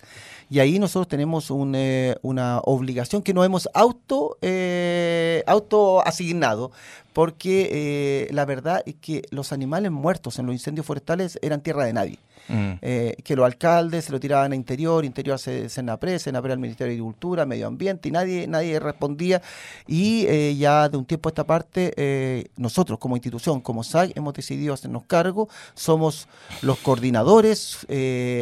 Y 0.49 0.57
ahí 0.57 0.79
nosotros 0.79 1.07
tenemos 1.07 1.51
una 1.51 2.59
obligación 2.63 3.21
que 3.21 3.35
no 3.35 3.43
hemos 3.43 3.69
auto, 3.75 4.37
auto 5.45 6.07
asignado 6.07 6.71
porque 7.19 7.67
eh, 7.69 8.33
la 8.33 8.45
verdad 8.45 8.81
es 8.85 8.95
que 8.95 9.23
los 9.29 9.51
animales 9.51 9.91
muertos 9.91 10.39
en 10.39 10.45
los 10.45 10.55
incendios 10.55 10.85
forestales 10.85 11.37
eran 11.41 11.59
tierra 11.59 11.83
de 11.83 11.91
nadie. 11.91 12.17
Mm. 12.47 12.71
Eh, 12.81 13.15
que 13.25 13.35
los 13.35 13.45
alcaldes 13.45 14.05
se 14.05 14.13
lo 14.13 14.19
tiraban 14.21 14.53
a 14.53 14.55
interior, 14.55 15.03
interior 15.03 15.37
se 15.37 15.67
Senapre, 15.67 16.17
Senapre 16.17 16.53
al 16.53 16.59
Ministerio 16.59 16.91
de 16.91 16.95
Agricultura, 16.95 17.45
Medio 17.45 17.67
Ambiente, 17.67 18.07
y 18.07 18.11
nadie, 18.13 18.47
nadie 18.47 18.79
respondía. 18.79 19.41
Y 19.85 20.25
eh, 20.27 20.55
ya 20.55 20.87
de 20.87 20.95
un 20.95 21.03
tiempo 21.03 21.27
a 21.27 21.31
esta 21.31 21.45
parte, 21.45 22.49
nosotros 22.55 22.97
como 22.97 23.17
institución, 23.17 23.59
como 23.59 23.83
SAG, 23.83 24.13
hemos 24.15 24.33
decidido 24.33 24.73
hacernos 24.73 25.03
cargo, 25.03 25.49
somos 25.73 26.29
los 26.61 26.77
coordinadores, 26.79 27.85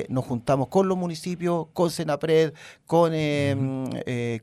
nos 0.07 0.23
juntamos 0.23 0.67
con 0.67 0.87
los 0.87 0.97
municipios, 0.97 1.65
con 1.73 1.89
Senapred, 1.89 2.53
con, 2.85 3.11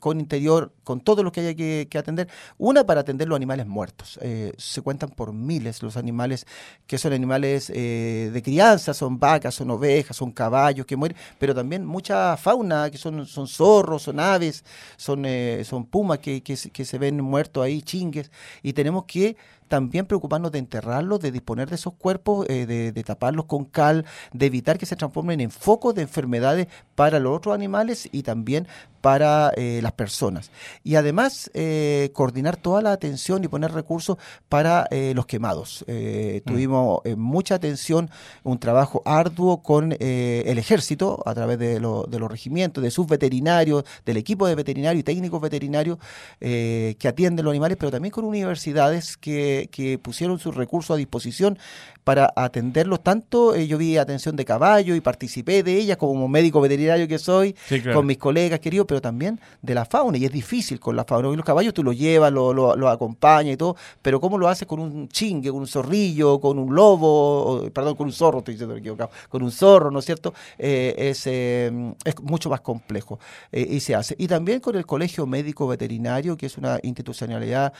con 0.00 0.20
Interior, 0.20 0.72
con 0.82 1.00
todo 1.00 1.22
lo 1.22 1.30
que 1.30 1.40
haya 1.40 1.54
que, 1.54 1.86
que 1.88 1.98
atender. 1.98 2.28
Una 2.58 2.84
para 2.84 3.02
atender 3.02 3.28
los 3.28 3.36
animales 3.36 3.66
muertos. 3.66 4.18
Se 4.56 4.80
cuentan 4.80 5.10
por 5.10 5.32
miles 5.32 5.82
los 5.82 5.96
animales 5.96 6.46
que 6.86 6.96
son 6.96 7.12
animales 7.12 7.68
de 7.68 8.40
crianza, 8.42 8.94
son 8.94 9.18
vacas, 9.18 9.54
son 9.54 9.70
ovejas, 9.70 10.16
son 10.16 10.32
caballos 10.32 10.86
que 10.86 10.96
mueren, 10.96 11.16
pero 11.38 11.54
también 11.54 11.84
mucha 11.84 12.36
fauna, 12.36 12.90
que 12.90 12.98
son, 12.98 13.26
son 13.26 13.46
zorros, 13.46 14.02
son 14.02 14.20
aves, 14.20 14.64
son, 14.96 15.24
eh, 15.24 15.62
son 15.64 15.84
pumas 15.86 16.18
que, 16.18 16.42
que, 16.42 16.56
que 16.56 16.84
se 16.84 16.98
ven 16.98 17.20
muertos 17.20 17.64
ahí, 17.64 17.82
chingues, 17.82 18.30
y 18.62 18.72
tenemos 18.72 19.04
que 19.04 19.36
también 19.68 20.06
preocuparnos 20.06 20.52
de 20.52 20.58
enterrarlos, 20.58 21.20
de 21.20 21.32
disponer 21.32 21.68
de 21.68 21.76
esos 21.76 21.94
cuerpos, 21.94 22.46
eh, 22.48 22.66
de, 22.66 23.04
taparlos 23.04 23.46
con 23.46 23.64
cal, 23.64 24.04
de 24.32 24.46
evitar 24.46 24.78
que 24.78 24.86
se 24.86 24.96
transformen 24.96 25.40
en 25.40 25.50
focos 25.50 25.94
de 25.94 26.02
enfermedades 26.02 26.68
para 26.94 27.18
los 27.18 27.36
otros 27.36 27.54
animales 27.54 28.08
y 28.12 28.22
también 28.22 28.66
para 29.00 29.52
eh, 29.56 29.80
las 29.82 29.92
personas. 29.92 30.50
Y 30.82 30.94
además, 30.94 31.50
eh, 31.52 32.10
coordinar 32.14 32.56
toda 32.56 32.80
la 32.80 32.92
atención 32.92 33.44
y 33.44 33.48
poner 33.48 33.72
recursos 33.72 34.16
para 34.48 34.88
los 35.14 35.26
quemados. 35.26 35.84
Mm. 35.86 36.38
Tuvimos 36.46 37.00
mucha 37.16 37.56
atención, 37.56 38.10
un 38.44 38.58
trabajo 38.58 39.02
arduo 39.04 39.62
con 39.62 39.92
el 39.92 40.58
ejército 40.58 41.22
a 41.26 41.34
través 41.34 41.58
de, 41.58 41.74
de, 41.74 41.80
los 41.80 42.30
regimientos, 42.30 42.82
de 42.82 42.90
sus 42.90 43.06
veterinarios, 43.06 43.84
del 44.06 44.16
equipo 44.16 44.46
de 44.46 44.54
veterinarios 44.54 45.00
y 45.00 45.04
técnicos 45.04 45.40
veterinarios 45.40 45.98
que 46.38 47.06
atienden 47.06 47.44
los 47.44 47.52
animales, 47.52 47.76
pero 47.78 47.90
también 47.90 48.12
con 48.12 48.24
universidades 48.24 49.16
que 49.16 49.53
que, 49.70 49.98
pusieron 49.98 50.38
sus 50.38 50.54
recursos 50.54 50.94
a 50.94 50.96
disposición 50.96 51.58
para 52.04 52.32
atenderlos. 52.36 53.02
Tanto 53.02 53.54
eh, 53.54 53.66
yo 53.66 53.78
vi 53.78 53.96
atención 53.96 54.36
de 54.36 54.44
caballo 54.44 54.94
y 54.94 55.00
participé 55.00 55.62
de 55.62 55.76
ella 55.78 55.96
como 55.96 56.28
médico 56.28 56.60
veterinario 56.60 57.08
que 57.08 57.18
soy, 57.18 57.56
con 57.92 58.06
mis 58.06 58.18
colegas 58.18 58.60
queridos, 58.60 58.86
pero 58.86 59.00
también 59.00 59.40
de 59.62 59.74
la 59.74 59.84
fauna. 59.84 60.18
Y 60.18 60.24
es 60.26 60.32
difícil 60.32 60.78
con 60.78 60.94
la 60.94 61.04
fauna. 61.04 61.30
Y 61.30 61.36
los 61.36 61.44
caballos 61.44 61.72
tú 61.72 61.82
los 61.82 61.96
llevas, 61.96 62.32
los 62.32 62.54
lo, 62.54 62.88
acompañas 62.88 63.54
y 63.54 63.56
todo, 63.56 63.76
pero 64.02 64.20
¿cómo 64.20 64.38
lo 64.38 64.48
haces 64.48 64.68
con 64.68 64.78
un 64.78 65.08
chingue, 65.08 65.50
con 65.50 65.60
un 65.60 65.66
zorrillo, 65.66 66.38
con 66.38 66.58
un 66.58 66.74
lobo, 66.74 67.70
perdón, 67.72 67.96
con 67.96 68.06
un 68.06 68.12
zorro, 68.12 68.38
estoy 68.38 68.54
diciendo 68.54 68.76
equivocado, 68.76 69.10
con 69.28 69.42
un 69.42 69.50
zorro, 69.50 69.90
¿no 69.90 70.00
es 70.00 70.04
cierto? 70.04 70.34
Eh, 70.58 70.94
es, 70.96 71.26
em, 71.26 71.94
es 72.04 72.20
mucho 72.20 72.50
más 72.50 72.60
complejo 72.60 73.18
eh, 73.50 73.66
y 73.68 73.80
se 73.80 73.94
hace. 73.94 74.14
Y 74.18 74.28
también 74.28 74.60
con 74.60 74.76
el 74.76 74.84
Colegio 74.84 75.26
Médico 75.26 75.66
Veterinario, 75.66 76.36
que 76.36 76.46
es 76.46 76.58
una 76.58 76.78
institucionalidad 76.82 77.72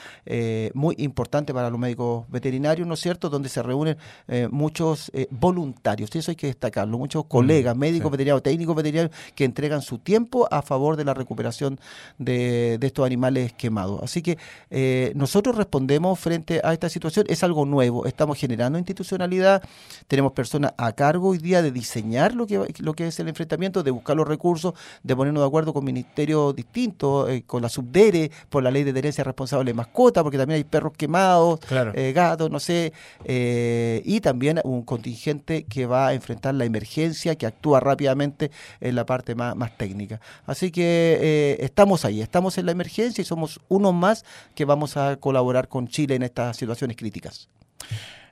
muy 0.72 0.94
importante 0.98 1.53
para 1.53 1.63
los 1.70 1.79
médicos 1.79 2.24
veterinarios, 2.29 2.87
¿no 2.87 2.94
es 2.94 3.00
cierto?, 3.00 3.29
donde 3.31 3.48
se 3.48 3.62
reúnen 3.62 3.96
eh, 4.29 4.48
muchos 4.50 5.11
eh, 5.14 5.27
voluntarios, 5.31 6.11
y 6.14 6.18
eso 6.18 6.31
hay 6.31 6.37
que 6.37 6.46
destacarlo, 6.48 6.98
muchos 6.98 7.24
mm, 7.24 7.29
colegas, 7.29 7.77
médicos 7.77 8.11
veterinarios, 8.11 8.42
técnicos 8.42 8.77
veterinarios, 8.77 9.16
que 9.35 9.44
entregan 9.44 9.83
su 9.83 9.98
tiempo 9.98 10.48
a 10.50 10.62
favor 10.62 10.96
de 10.96 11.05
la 11.05 11.14
recuperación 11.14 11.79
de, 12.18 12.79
estos 12.81 13.07
animales 13.07 13.53
quemados. 13.55 14.03
Así 14.03 14.20
que 14.22 14.38
eh, 14.70 15.12
nosotros 15.14 15.57
respondemos 15.57 16.18
frente 16.18 16.61
a 16.62 16.72
esta 16.72 16.88
situación, 16.88 17.27
es 17.29 17.42
algo 17.42 17.64
nuevo, 17.64 18.07
estamos 18.07 18.38
generando 18.38 18.79
institucionalidad, 18.79 19.62
tenemos 20.07 20.33
personas 20.33 20.72
a 20.77 20.92
cargo 20.92 21.31
hoy 21.31 21.38
día 21.38 21.62
de 21.62 21.72
diseñar 21.72 22.35
lo 22.35 22.46
que, 22.46 22.74
lo 22.79 22.94
que 22.94 23.07
es 23.07 23.18
el 23.20 23.29
enfrentamiento, 23.29 23.83
de 23.83 23.90
buscar 23.90 24.16
los 24.16 24.29
recursos, 24.29 24.74
de 25.03 25.16
ponernos 25.16 25.42
de 25.42 25.46
acuerdo 25.46 25.72
con 25.72 25.85
ministerios 25.85 26.55
distintos, 26.55 27.31
con 27.46 27.62
la 27.62 27.68
subdere, 27.68 28.31
por 28.48 28.62
la 28.62 28.70
ley 28.70 28.85
de 28.85 28.92
tenencia 28.92 29.24
responsable 29.24 29.70
de 29.70 29.74
mascota, 29.74 30.22
porque 30.22 30.38
también 30.38 30.57
hay 30.57 30.64
perros 30.64 30.92
quemados, 30.96 31.54
eh, 31.95 32.12
gatos, 32.12 32.51
no 32.51 32.61
sé, 32.61 32.93
eh, 33.25 34.03
y 34.05 34.21
también 34.21 34.61
un 34.64 34.83
contingente 34.83 35.64
que 35.64 35.87
va 35.87 36.09
a 36.09 36.14
enfrentar 36.14 36.55
la 36.55 36.64
emergencia, 36.64 37.37
que 37.37 37.47
actúa 37.47 37.81
rápidamente 37.81 38.51
en 38.81 38.95
la 38.95 39.07
parte 39.07 39.35
más, 39.35 39.55
técnica. 39.77 40.21
Así 40.47 40.71
que 40.71 41.19
eh, 41.21 41.57
estamos 41.61 42.05
ahí, 42.05 42.21
estamos 42.21 42.59
en 42.59 42.67
la 42.67 42.73
emergencia 42.73 43.23
y 43.23 43.25
somos 43.25 43.61
uno 43.69 43.93
más 43.93 44.25
que 44.55 44.64
vamos 44.64 44.97
a 44.97 45.17
colaborar 45.17 45.69
con 45.69 45.88
Chile 45.88 46.14
en 46.14 46.23
estas 46.23 46.57
situaciones 46.57 46.97
críticas. 46.97 47.49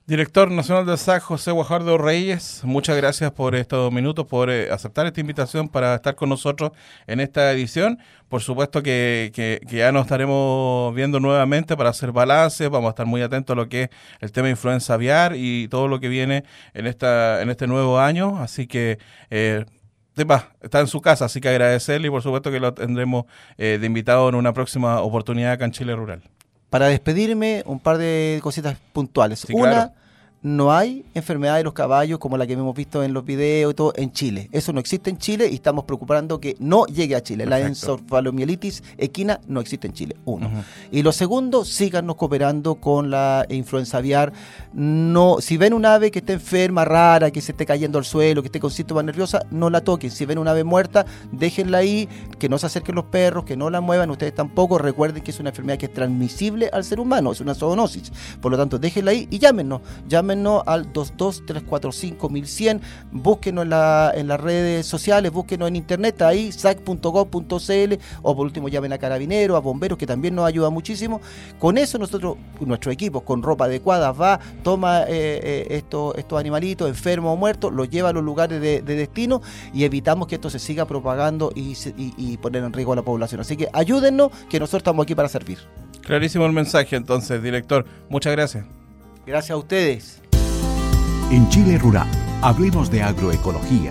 Director 0.04 0.50
Nacional 0.50 0.84
del 0.84 0.98
SAC, 0.98 1.22
José 1.22 1.52
Guajardo 1.52 1.96
Reyes, 1.96 2.62
muchas 2.64 2.96
gracias 2.96 3.30
por 3.30 3.54
estos 3.54 3.92
minutos, 3.92 4.26
por 4.26 4.50
eh, 4.50 4.68
aceptar 4.72 5.06
esta 5.06 5.20
invitación 5.20 5.68
para 5.68 5.94
estar 5.94 6.16
con 6.16 6.28
nosotros 6.28 6.72
en 7.06 7.20
esta 7.20 7.52
edición. 7.52 8.00
Por 8.28 8.42
supuesto 8.42 8.82
que, 8.82 9.60
ya 9.70 9.92
nos 9.92 10.02
estaremos 10.02 10.92
viendo 10.92 11.20
nuevamente 11.20 11.76
para 11.76 11.90
hacer 11.90 12.10
balances, 12.10 12.68
vamos 12.68 12.88
a 12.88 12.90
estar 12.90 13.06
muy 13.06 13.22
atentos 13.22 13.54
a 13.54 13.56
lo 13.56 13.68
que 13.68 13.84
es 13.84 13.90
el 14.18 14.32
tema 14.32 14.46
de 14.46 14.52
influenza 14.52 14.94
aviar 14.94 15.36
y 15.36 15.68
todo 15.68 15.86
lo 15.86 16.00
que 16.00 16.08
viene 16.08 16.42
en, 16.74 16.88
esta, 16.88 17.40
en 17.40 17.50
este 17.50 17.68
nuevo 17.68 18.00
año. 18.00 18.38
Así 18.38 18.66
que... 18.66 18.98
Eh, 19.30 19.64
está 20.60 20.80
en 20.80 20.88
su 20.88 21.00
casa, 21.00 21.24
así 21.24 21.40
que 21.40 21.48
agradecerle 21.48 22.08
y 22.08 22.10
por 22.10 22.20
supuesto 22.20 22.50
que 22.50 22.60
lo 22.60 22.74
tendremos 22.74 23.24
eh, 23.56 23.78
de 23.80 23.86
invitado 23.86 24.28
en 24.28 24.34
una 24.34 24.52
próxima 24.52 25.00
oportunidad 25.00 25.52
acá 25.52 25.64
en 25.64 25.70
Chile 25.70 25.96
Rural. 25.96 26.22
Para 26.72 26.86
despedirme, 26.86 27.62
un 27.66 27.78
par 27.80 27.98
de 27.98 28.40
cositas 28.42 28.78
puntuales. 28.94 29.44
Una, 29.52 29.92
no 30.42 30.72
hay 30.72 31.04
enfermedad 31.14 31.56
de 31.56 31.64
los 31.64 31.72
caballos 31.72 32.18
como 32.18 32.36
la 32.36 32.46
que 32.46 32.54
hemos 32.54 32.74
visto 32.74 33.04
en 33.04 33.14
los 33.14 33.24
videos 33.24 33.72
y 33.72 33.74
todo 33.74 33.92
en 33.96 34.10
Chile. 34.10 34.48
Eso 34.50 34.72
no 34.72 34.80
existe 34.80 35.08
en 35.08 35.18
Chile 35.18 35.48
y 35.48 35.54
estamos 35.54 35.84
preocupando 35.84 36.40
que 36.40 36.56
no 36.58 36.84
llegue 36.86 37.14
a 37.14 37.22
Chile. 37.22 37.46
La 37.46 37.60
encefalomielitis 37.60 38.82
equina 38.98 39.40
no 39.46 39.60
existe 39.60 39.86
en 39.86 39.92
Chile. 39.92 40.16
Uno. 40.24 40.50
Y 40.90 41.02
lo 41.02 41.12
segundo, 41.12 41.64
síganos 41.64 42.16
cooperando 42.16 42.74
con 42.74 43.10
la 43.10 43.46
influenza 43.50 43.98
aviar. 43.98 44.32
No, 44.72 45.36
si 45.40 45.56
ven 45.56 45.74
un 45.74 45.86
ave 45.86 46.10
que 46.10 46.18
esté 46.18 46.32
enferma, 46.32 46.84
rara, 46.84 47.30
que 47.30 47.40
se 47.40 47.52
esté 47.52 47.64
cayendo 47.64 47.98
al 47.98 48.04
suelo, 48.04 48.42
que 48.42 48.48
esté 48.48 48.58
con 48.58 48.70
síntomas 48.70 49.04
nerviosa, 49.04 49.46
no 49.50 49.70
la 49.70 49.82
toquen. 49.82 50.10
Si 50.10 50.26
ven 50.26 50.38
un 50.38 50.48
ave 50.48 50.64
muerta, 50.64 51.06
déjenla 51.30 51.78
ahí, 51.78 52.08
que 52.40 52.48
no 52.48 52.58
se 52.58 52.66
acerquen 52.66 52.96
los 52.96 53.04
perros, 53.04 53.44
que 53.44 53.56
no 53.56 53.70
la 53.70 53.80
muevan, 53.80 54.10
ustedes 54.10 54.34
tampoco. 54.34 54.78
Recuerden 54.78 55.22
que 55.22 55.30
es 55.30 55.38
una 55.38 55.50
enfermedad 55.50 55.78
que 55.78 55.86
es 55.86 55.92
transmisible 55.92 56.68
al 56.72 56.82
ser 56.82 56.98
humano, 56.98 57.30
es 57.30 57.40
una 57.40 57.54
zoonosis. 57.54 58.12
Por 58.40 58.50
lo 58.50 58.58
tanto, 58.58 58.80
déjenla 58.80 59.12
ahí 59.12 59.28
y 59.30 59.38
llámenos. 59.38 59.82
Llámenos 60.08 60.31
llámenos 60.32 60.62
al 60.66 60.92
22345 60.92 62.30
búsquenos 63.12 63.64
en, 63.64 63.70
la, 63.70 64.12
en 64.14 64.28
las 64.28 64.40
redes 64.40 64.86
sociales, 64.86 65.32
búsquenos 65.32 65.68
en 65.68 65.76
internet, 65.76 66.22
ahí 66.22 66.52
sac.gov.cl 66.52 67.94
o 68.22 68.36
por 68.36 68.46
último 68.46 68.68
llamen 68.68 68.92
a 68.92 68.98
carabineros, 68.98 69.56
a 69.56 69.60
bomberos 69.60 69.98
que 69.98 70.06
también 70.06 70.34
nos 70.34 70.46
ayuda 70.46 70.70
muchísimo. 70.70 71.20
Con 71.58 71.78
eso 71.78 71.98
nosotros, 71.98 72.36
nuestro 72.60 72.90
equipo, 72.90 73.22
con 73.22 73.42
ropa 73.42 73.66
adecuada, 73.66 74.12
va, 74.12 74.40
toma 74.62 75.02
eh, 75.02 75.06
eh, 75.08 75.66
estos, 75.70 76.16
estos 76.16 76.38
animalitos 76.38 76.88
enfermos 76.88 77.34
o 77.34 77.36
muertos, 77.36 77.72
los 77.72 77.90
lleva 77.90 78.10
a 78.10 78.12
los 78.12 78.24
lugares 78.24 78.60
de, 78.60 78.82
destino 78.82 79.40
y 79.72 79.84
evitamos 79.84 80.28
que 80.28 80.36
esto 80.36 80.50
se 80.50 80.58
siga 80.58 80.84
propagando 80.84 81.50
y, 81.54 81.76
y 81.96 82.36
poner 82.38 82.62
en 82.64 82.72
riesgo 82.72 82.92
a 82.92 82.96
la 82.96 83.02
población. 83.02 83.40
Así 83.40 83.56
que 83.56 83.68
ayúdennos, 83.72 84.30
que 84.48 84.58
nosotros 84.60 84.80
estamos 84.80 85.04
aquí 85.04 85.14
para 85.14 85.28
servir. 85.28 85.58
Clarísimo 86.02 86.46
el 86.46 86.52
mensaje 86.52 86.96
entonces, 86.96 87.42
director. 87.42 87.86
Muchas 88.08 88.32
gracias. 88.32 88.64
Gracias 89.24 89.50
a 89.52 89.56
ustedes. 89.56 90.21
En 91.32 91.48
Chile 91.48 91.78
Rural, 91.78 92.08
hablemos 92.42 92.90
de 92.90 93.02
agroecología. 93.02 93.90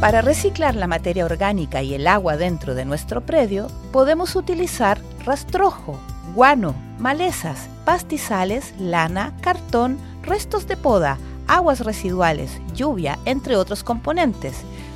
Para 0.00 0.22
reciclar 0.22 0.74
la 0.74 0.86
materia 0.86 1.26
orgánica 1.26 1.82
y 1.82 1.92
el 1.92 2.06
agua 2.06 2.38
dentro 2.38 2.74
de 2.74 2.86
nuestro 2.86 3.20
predio, 3.20 3.66
podemos 3.92 4.34
utilizar 4.34 4.98
rastrojo, 5.22 5.98
guano, 6.34 6.74
malezas, 6.98 7.68
pastizales, 7.84 8.72
lana, 8.78 9.36
cartón, 9.42 9.98
restos 10.22 10.66
de 10.66 10.78
poda, 10.78 11.18
aguas 11.46 11.80
residuales, 11.80 12.58
lluvia, 12.74 13.18
entre 13.26 13.56
otros 13.56 13.84
componentes. 13.84 14.54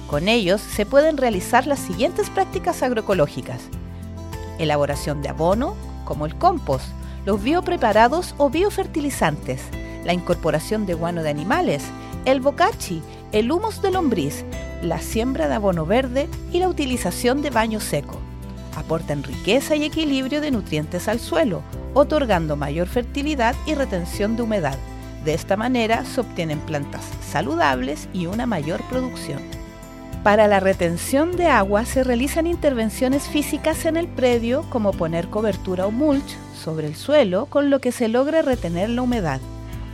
Con 0.09 0.29
ellos 0.29 0.63
se 0.63 0.87
pueden 0.87 1.19
realizar 1.19 1.67
las 1.67 1.79
siguientes 1.79 2.31
prácticas 2.31 2.83
agroecológicas. 2.83 3.61
Elaboración 4.59 5.21
de 5.21 5.29
abono, 5.29 5.75
como 6.07 6.25
el 6.25 6.37
compost, 6.37 6.87
los 7.27 7.43
biopreparados 7.43 8.35
o 8.39 8.49
biofertilizantes, 8.49 9.61
la 10.05 10.13
incorporación 10.13 10.87
de 10.87 10.95
guano 10.95 11.23
de 11.23 11.31
animales, 11.31 11.85
el 12.25 12.41
bocachi, 12.41 13.03
el 13.33 13.51
humus 13.51 13.83
de 13.83 13.91
lombriz, 13.91 14.45
la 14.83 14.99
siembra 14.99 15.49
de 15.49 15.55
abono 15.55 15.87
verde 15.87 16.29
y 16.53 16.59
la 16.59 16.69
utilización 16.69 17.43
de 17.43 17.51
baño 17.51 17.81
seco. 17.81 18.19
Aportan 18.77 19.23
riqueza 19.23 19.77
y 19.77 19.85
equilibrio 19.85 20.41
de 20.41 20.51
nutrientes 20.51 21.09
al 21.09 21.21
suelo, 21.21 21.63
otorgando 21.95 22.57
mayor 22.57 22.89
fertilidad 22.89 23.55
y 23.67 23.75
retención 23.75 24.37
de 24.37 24.43
humedad. 24.43 24.79
De 25.25 25.35
esta 25.35 25.57
manera 25.57 26.05
se 26.05 26.21
obtienen 26.21 26.59
plantas 26.61 27.05
saludables 27.31 28.09
y 28.13 28.27
una 28.27 28.47
mayor 28.47 28.83
producción. 28.89 29.41
Para 30.25 30.47
la 30.47 30.61
retención 30.61 31.37
de 31.37 31.49
agua 31.49 31.85
se 31.85 32.05
realizan 32.05 32.47
intervenciones 32.47 33.25
físicas 33.25 33.85
en 33.85 33.97
el 33.97 34.07
predio 34.07 34.65
como 34.71 34.93
poner 34.93 35.29
cobertura 35.29 35.87
o 35.87 35.91
mulch 35.91 36.37
sobre 36.57 36.87
el 36.87 36.95
suelo 36.95 37.47
con 37.47 37.71
lo 37.71 37.81
que 37.81 37.91
se 37.91 38.09
logra 38.09 38.41
retener 38.41 38.89
la 38.89 39.03
humedad 39.03 39.41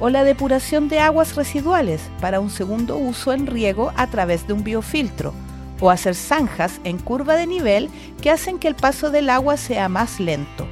o 0.01 0.11
la 0.11 0.25
depuración 0.25 0.89
de 0.89 1.01
aguas 1.01 1.37
residuales 1.37 2.03
para 2.21 2.41
un 2.41 2.51
segundo 2.51 2.97
uso 2.97 3.33
en 3.33 3.47
riego 3.47 3.93
a 3.97 4.09
través 4.09 4.47
de 4.47 4.53
un 4.53 4.65
biofiltro 4.65 5.33
o 5.81 5.91
hacer 5.91 6.15
zanjas 6.15 6.81
en 6.85 6.99
curva 6.99 7.37
de 7.37 7.47
nivel 7.47 7.89
que 8.21 8.31
hacen 8.31 8.59
que 8.59 8.69
el 8.69 8.75
paso 8.75 9.11
del 9.11 9.31
agua 9.31 9.57
sea 9.57 9.89
más 9.89 10.21
lento. 10.21 10.69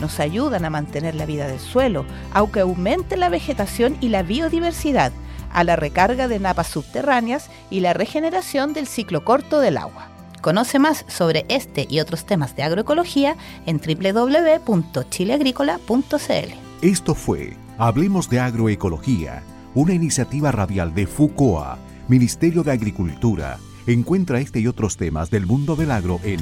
Nos 0.00 0.20
ayudan 0.20 0.64
a 0.64 0.70
mantener 0.70 1.14
la 1.14 1.26
vida 1.26 1.46
del 1.48 1.60
suelo, 1.60 2.06
aunque 2.32 2.60
aumente 2.60 3.16
la 3.16 3.28
vegetación 3.28 3.96
y 4.00 4.08
la 4.08 4.22
biodiversidad, 4.22 5.12
a 5.52 5.64
la 5.64 5.76
recarga 5.76 6.28
de 6.28 6.38
napas 6.38 6.68
subterráneas 6.68 7.50
y 7.70 7.80
la 7.80 7.92
regeneración 7.94 8.74
del 8.74 8.86
ciclo 8.86 9.24
corto 9.24 9.58
del 9.60 9.76
agua. 9.76 10.08
Conoce 10.40 10.78
más 10.78 11.04
sobre 11.08 11.44
este 11.48 11.88
y 11.90 11.98
otros 12.00 12.26
temas 12.26 12.54
de 12.54 12.62
agroecología 12.62 13.36
en 13.66 13.80
www.chileagrícola.cl. 13.80 16.52
Esto 16.80 17.16
fue 17.16 17.56
Hablemos 17.80 18.28
de 18.28 18.40
Agroecología, 18.40 19.44
una 19.72 19.94
iniciativa 19.94 20.50
radial 20.50 20.92
de 20.96 21.06
FUCOA, 21.06 21.78
Ministerio 22.08 22.64
de 22.64 22.72
Agricultura. 22.72 23.60
Encuentra 23.86 24.40
este 24.40 24.58
y 24.58 24.66
otros 24.66 24.96
temas 24.96 25.30
del 25.30 25.46
mundo 25.46 25.76
del 25.76 25.92
agro 25.92 26.18
en 26.24 26.40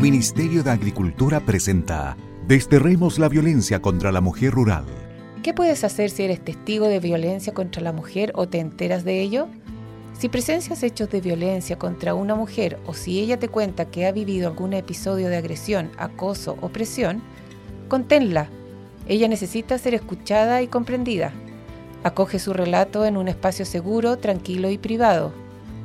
Ministerio 0.00 0.64
de 0.64 0.70
Agricultura 0.72 1.38
presenta 1.38 2.16
Desterremos 2.48 3.20
la 3.20 3.28
violencia 3.28 3.80
contra 3.80 4.10
la 4.10 4.20
mujer 4.20 4.50
rural. 4.50 4.86
¿Qué 5.44 5.54
puedes 5.54 5.84
hacer 5.84 6.10
si 6.10 6.24
eres 6.24 6.44
testigo 6.44 6.88
de 6.88 6.98
violencia 6.98 7.54
contra 7.54 7.80
la 7.80 7.92
mujer 7.92 8.32
o 8.34 8.48
te 8.48 8.58
enteras 8.58 9.04
de 9.04 9.20
ello? 9.20 9.46
Si 10.18 10.28
presencias 10.28 10.82
hechos 10.82 11.10
de 11.10 11.20
violencia 11.20 11.78
contra 11.78 12.14
una 12.14 12.34
mujer 12.34 12.78
o 12.86 12.94
si 12.94 13.20
ella 13.20 13.38
te 13.38 13.48
cuenta 13.48 13.84
que 13.86 14.06
ha 14.06 14.12
vivido 14.12 14.48
algún 14.48 14.72
episodio 14.72 15.28
de 15.28 15.36
agresión, 15.36 15.90
acoso 15.98 16.56
o 16.60 16.68
presión, 16.68 17.22
conténla. 17.88 18.48
Ella 19.06 19.28
necesita 19.28 19.76
ser 19.76 19.94
escuchada 19.94 20.62
y 20.62 20.68
comprendida. 20.68 21.32
Acoge 22.04 22.38
su 22.38 22.52
relato 22.52 23.04
en 23.04 23.16
un 23.16 23.28
espacio 23.28 23.64
seguro, 23.64 24.18
tranquilo 24.18 24.70
y 24.70 24.78
privado. 24.78 25.32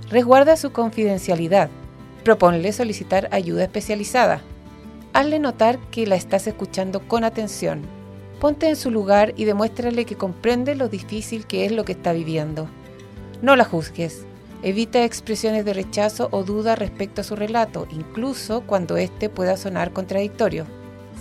Resguarda 0.09 0.57
su 0.57 0.71
confidencialidad. 0.71 1.69
Proponle 2.23 2.71
solicitar 2.71 3.27
ayuda 3.31 3.63
especializada 3.63 4.41
hazle 5.13 5.39
notar 5.39 5.79
que 5.91 6.07
la 6.07 6.15
estás 6.15 6.47
escuchando 6.47 7.01
con 7.07 7.23
atención. 7.23 7.81
Ponte 8.39 8.69
en 8.69 8.75
su 8.75 8.91
lugar 8.91 9.33
y 9.35 9.45
demuéstrale 9.45 10.05
que 10.05 10.15
comprende 10.15 10.75
lo 10.75 10.87
difícil 10.87 11.45
que 11.45 11.65
es 11.65 11.71
lo 11.71 11.83
que 11.83 11.91
está 11.93 12.13
viviendo. 12.13 12.69
No 13.41 13.55
la 13.55 13.63
juzgues. 13.63 14.25
Evita 14.63 15.05
expresiones 15.05 15.63
de 15.63 15.73
rechazo 15.73 16.27
o 16.31 16.43
duda 16.43 16.75
respecto 16.75 17.21
a 17.21 17.23
su 17.23 17.37
relato, 17.37 17.87
incluso 17.91 18.61
cuando 18.61 18.97
éste 18.97 19.29
pueda 19.29 19.55
sonar 19.55 19.93
contradictorio. 19.93 20.65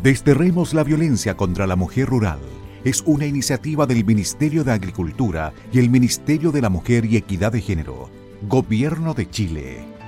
Desterremos 0.01 0.73
la 0.73 0.83
violencia 0.83 1.37
contra 1.37 1.67
la 1.67 1.75
mujer 1.75 2.07
rural 2.07 2.39
es 2.83 3.03
una 3.05 3.27
iniciativa 3.27 3.85
del 3.85 4.03
Ministerio 4.05 4.63
de 4.63 4.71
Agricultura 4.71 5.53
y 5.71 5.77
el 5.77 5.91
Ministerio 5.91 6.51
de 6.51 6.61
la 6.61 6.69
Mujer 6.69 7.05
y 7.05 7.17
Equidad 7.17 7.51
de 7.51 7.61
Género, 7.61 8.09
Gobierno 8.47 9.13
de 9.13 9.29
Chile. 9.29 9.98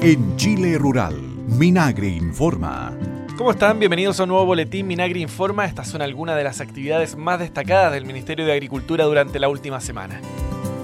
En 0.00 0.36
Chile 0.36 0.78
Rural, 0.78 1.16
Minagri 1.48 2.14
informa. 2.14 2.96
¿Cómo 3.36 3.50
están? 3.50 3.80
Bienvenidos 3.80 4.20
a 4.20 4.22
un 4.22 4.28
nuevo 4.28 4.46
boletín 4.46 4.86
Minagri 4.86 5.22
Informa. 5.22 5.64
Estas 5.64 5.88
son 5.88 6.02
algunas 6.02 6.36
de 6.36 6.44
las 6.44 6.60
actividades 6.60 7.16
más 7.16 7.40
destacadas 7.40 7.92
del 7.92 8.04
Ministerio 8.04 8.46
de 8.46 8.52
Agricultura 8.52 9.06
durante 9.06 9.40
la 9.40 9.48
última 9.48 9.80
semana. 9.80 10.20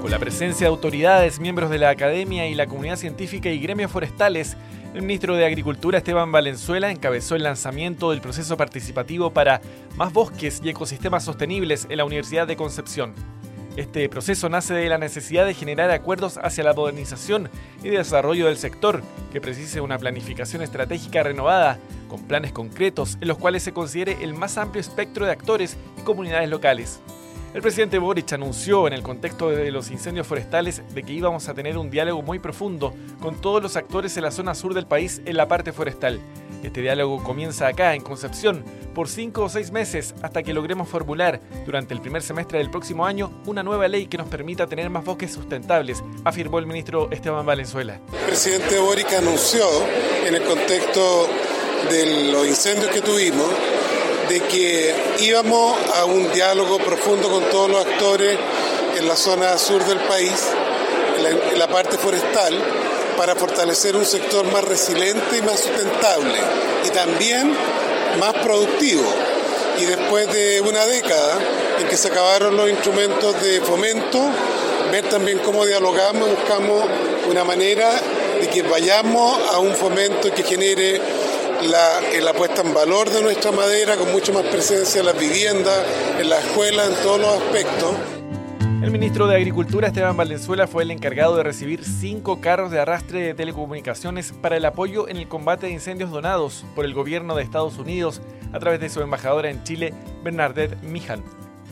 Con 0.03 0.11
la 0.11 0.19
presencia 0.19 0.67
de 0.67 0.71
autoridades, 0.73 1.39
miembros 1.39 1.71
de 1.71 1.79
la 1.79 1.91
academia 1.91 2.49
y 2.49 2.57
la 2.57 2.67
comunidad 2.67 2.97
científica 2.97 3.49
y 3.51 3.61
gremios 3.61 3.93
forestales, 3.93 4.57
el 4.95 5.03
ministro 5.03 5.37
de 5.37 5.47
Agricultura 5.47 5.99
Esteban 5.99 6.33
Valenzuela 6.33 6.91
encabezó 6.91 7.37
el 7.37 7.45
lanzamiento 7.45 8.11
del 8.11 8.21
proceso 8.21 8.57
participativo 8.57 9.31
para 9.31 9.61
más 9.95 10.13
bosques 10.13 10.61
y 10.65 10.71
ecosistemas 10.71 11.23
sostenibles 11.23 11.87
en 11.89 11.99
la 11.99 12.05
Universidad 12.05 12.49
de 12.49 12.57
Concepción. 12.57 13.15
Este 13.77 14.09
proceso 14.09 14.49
nace 14.49 14.73
de 14.73 14.89
la 14.89 14.99
necesidad 14.99 15.45
de 15.45 15.53
generar 15.53 15.91
acuerdos 15.91 16.39
hacia 16.41 16.63
la 16.63 16.75
modernización 16.75 17.51
y 17.83 17.89
desarrollo 17.89 18.47
del 18.47 18.57
sector, 18.57 19.03
que 19.33 19.41
precise 19.41 19.81
una 19.81 19.99
planificación 19.99 20.63
estratégica 20.63 21.25
renovada, 21.25 21.79
con 22.09 22.23
planes 22.23 22.53
concretos 22.53 23.19
en 23.21 23.27
los 23.27 23.37
cuales 23.37 23.65
se 23.65 23.73
considere 23.73 24.19
el 24.23 24.33
más 24.33 24.59
amplio 24.59 24.81
espectro 24.81 25.27
de 25.27 25.33
actores 25.33 25.77
y 25.99 26.03
comunidades 26.03 26.49
locales. 26.49 27.01
El 27.53 27.63
presidente 27.63 27.99
Boric 27.99 28.33
anunció 28.33 28.87
en 28.87 28.93
el 28.93 29.03
contexto 29.03 29.51
de 29.51 29.73
los 29.73 29.91
incendios 29.91 30.27
forestales 30.27 30.83
de 30.95 31.03
que 31.03 31.13
íbamos 31.13 31.49
a 31.49 31.55
tener 31.55 31.77
un 31.77 31.91
diálogo 31.91 32.23
muy 32.23 32.39
profundo 32.39 32.95
con 33.21 33.41
todos 33.41 33.61
los 33.61 33.75
actores 33.75 34.17
en 34.17 34.23
la 34.23 34.31
zona 34.31 34.55
sur 34.55 34.75
del 34.75 34.87
país 34.87 35.21
en 35.25 35.37
la 35.37 35.49
parte 35.49 35.73
forestal. 35.73 36.21
Este 36.65 36.81
diálogo 36.81 37.23
comienza 37.23 37.69
acá, 37.69 37.95
en 37.95 38.03
Concepción, 38.03 38.65
por 38.95 39.09
cinco 39.09 39.45
o 39.45 39.49
seis 39.49 39.71
meses 39.71 40.15
hasta 40.23 40.43
que 40.43 40.55
logremos 40.55 40.89
formular, 40.89 41.41
durante 41.67 41.93
el 41.93 42.01
primer 42.01 42.23
semestre 42.23 42.59
del 42.59 42.71
próximo 42.71 43.05
año, 43.05 43.31
una 43.47 43.63
nueva 43.63 43.87
ley 43.87 44.07
que 44.07 44.17
nos 44.17 44.29
permita 44.29 44.67
tener 44.67 44.89
más 44.89 45.05
bosques 45.05 45.31
sustentables, 45.31 46.03
afirmó 46.25 46.59
el 46.59 46.67
ministro 46.67 47.11
Esteban 47.11 47.45
Valenzuela. 47.45 48.01
El 48.13 48.27
presidente 48.27 48.79
Boric 48.79 49.13
anunció, 49.13 49.67
en 50.27 50.35
el 50.35 50.43
contexto 50.43 51.29
de 51.91 52.33
los 52.33 52.47
incendios 52.47 52.91
que 52.91 53.03
tuvimos, 53.03 53.47
de 54.29 54.41
que 54.41 54.95
íbamos 55.21 55.77
a 55.97 56.07
un 56.07 56.33
diálogo 56.33 56.79
profundo 56.79 57.29
con 57.29 57.45
todos 57.51 57.71
los 57.71 57.85
actores 57.85 58.39
en 58.99 59.07
la 59.07 59.17
zona 59.17 59.59
sur 59.59 59.85
del 59.85 59.99
país, 59.99 60.51
en 61.19 61.59
la, 61.59 61.69
parte 61.69 61.99
forestal, 61.99 62.55
para 63.17 63.35
fortalecer 63.35 63.97
un 63.97 64.05
sector 64.05 64.45
más 64.53 64.65
resiliente 64.65 65.39
y 65.39 65.43
más 65.43 65.61
sustentable 65.61 66.39
y 66.85 66.91
también 66.91 67.55
más 68.19 68.35
productivo. 68.35 69.05
Y 69.81 69.85
después 69.85 70.33
de 70.33 70.61
una 70.61 70.87
década 70.87 71.39
en 71.81 71.89
que 71.89 71.97
se 71.97 72.09
acabaron 72.09 72.57
los 72.57 72.71
instrumentos 72.71 73.41
de 73.43 73.61
fomento, 73.61 74.21
ver 74.91 75.09
también 75.09 75.39
cómo 75.39 75.67
dialogamos, 75.67 76.31
buscamos 76.31 76.85
una 77.29 77.45
manera 77.45 77.91
de 78.41 78.49
que 78.49 78.63
vayamos 78.63 79.39
a 79.53 79.59
un 79.59 79.75
fomento 79.75 80.33
que 80.33 80.43
genere 80.43 81.01
la, 81.63 82.33
puesta 82.35 82.63
en 82.63 82.75
valor 82.75 83.11
de 83.11 83.23
nuestra 83.23 83.53
madera 83.53 83.97
con 83.97 84.13
mucho 84.13 84.33
más 84.33 84.45
presencia 84.45 85.01
en 85.01 85.07
las 85.07 85.19
viviendas, 85.19 85.79
en 86.19 86.29
las 86.29 86.45
escuelas, 86.45 86.89
en 86.89 86.95
todos 86.97 87.21
los 87.21 87.43
aspectos. 87.43 87.91
Ministro 88.95 89.27
de 89.27 89.35
Agricultura, 89.35 89.89
Esteban 89.89 90.17
Valenzuela, 90.17 90.69
fue 90.69 90.85
el 90.85 90.93
encargado 90.93 91.37
de 91.37 91.43
recibir 91.43 91.85
cinco 91.85 92.41
carros 92.41 92.71
de 92.71 92.79
arrastre 92.79 93.23
de 93.23 93.35
telecomunicaciones 93.35 94.31
para 94.31 94.57
el 94.57 94.65
apoyo 94.65 95.09
en 95.09 95.17
el 95.17 95.27
combate 95.27 95.67
de 95.67 95.73
incendios 95.73 96.13
donados 96.13 96.65
por 96.77 96.85
el 96.85 96.95
gobierno 96.95 97.35
de 97.35 97.43
Estados 97.43 97.77
Unidos 97.77 98.23
a 98.53 98.61
través 98.61 98.79
de 98.79 98.89
su 98.89 99.01
embajadora 99.01 99.51
en 99.51 99.65
Chile, 99.65 99.93
Bernadette 100.23 100.81
Mijan. 100.85 101.25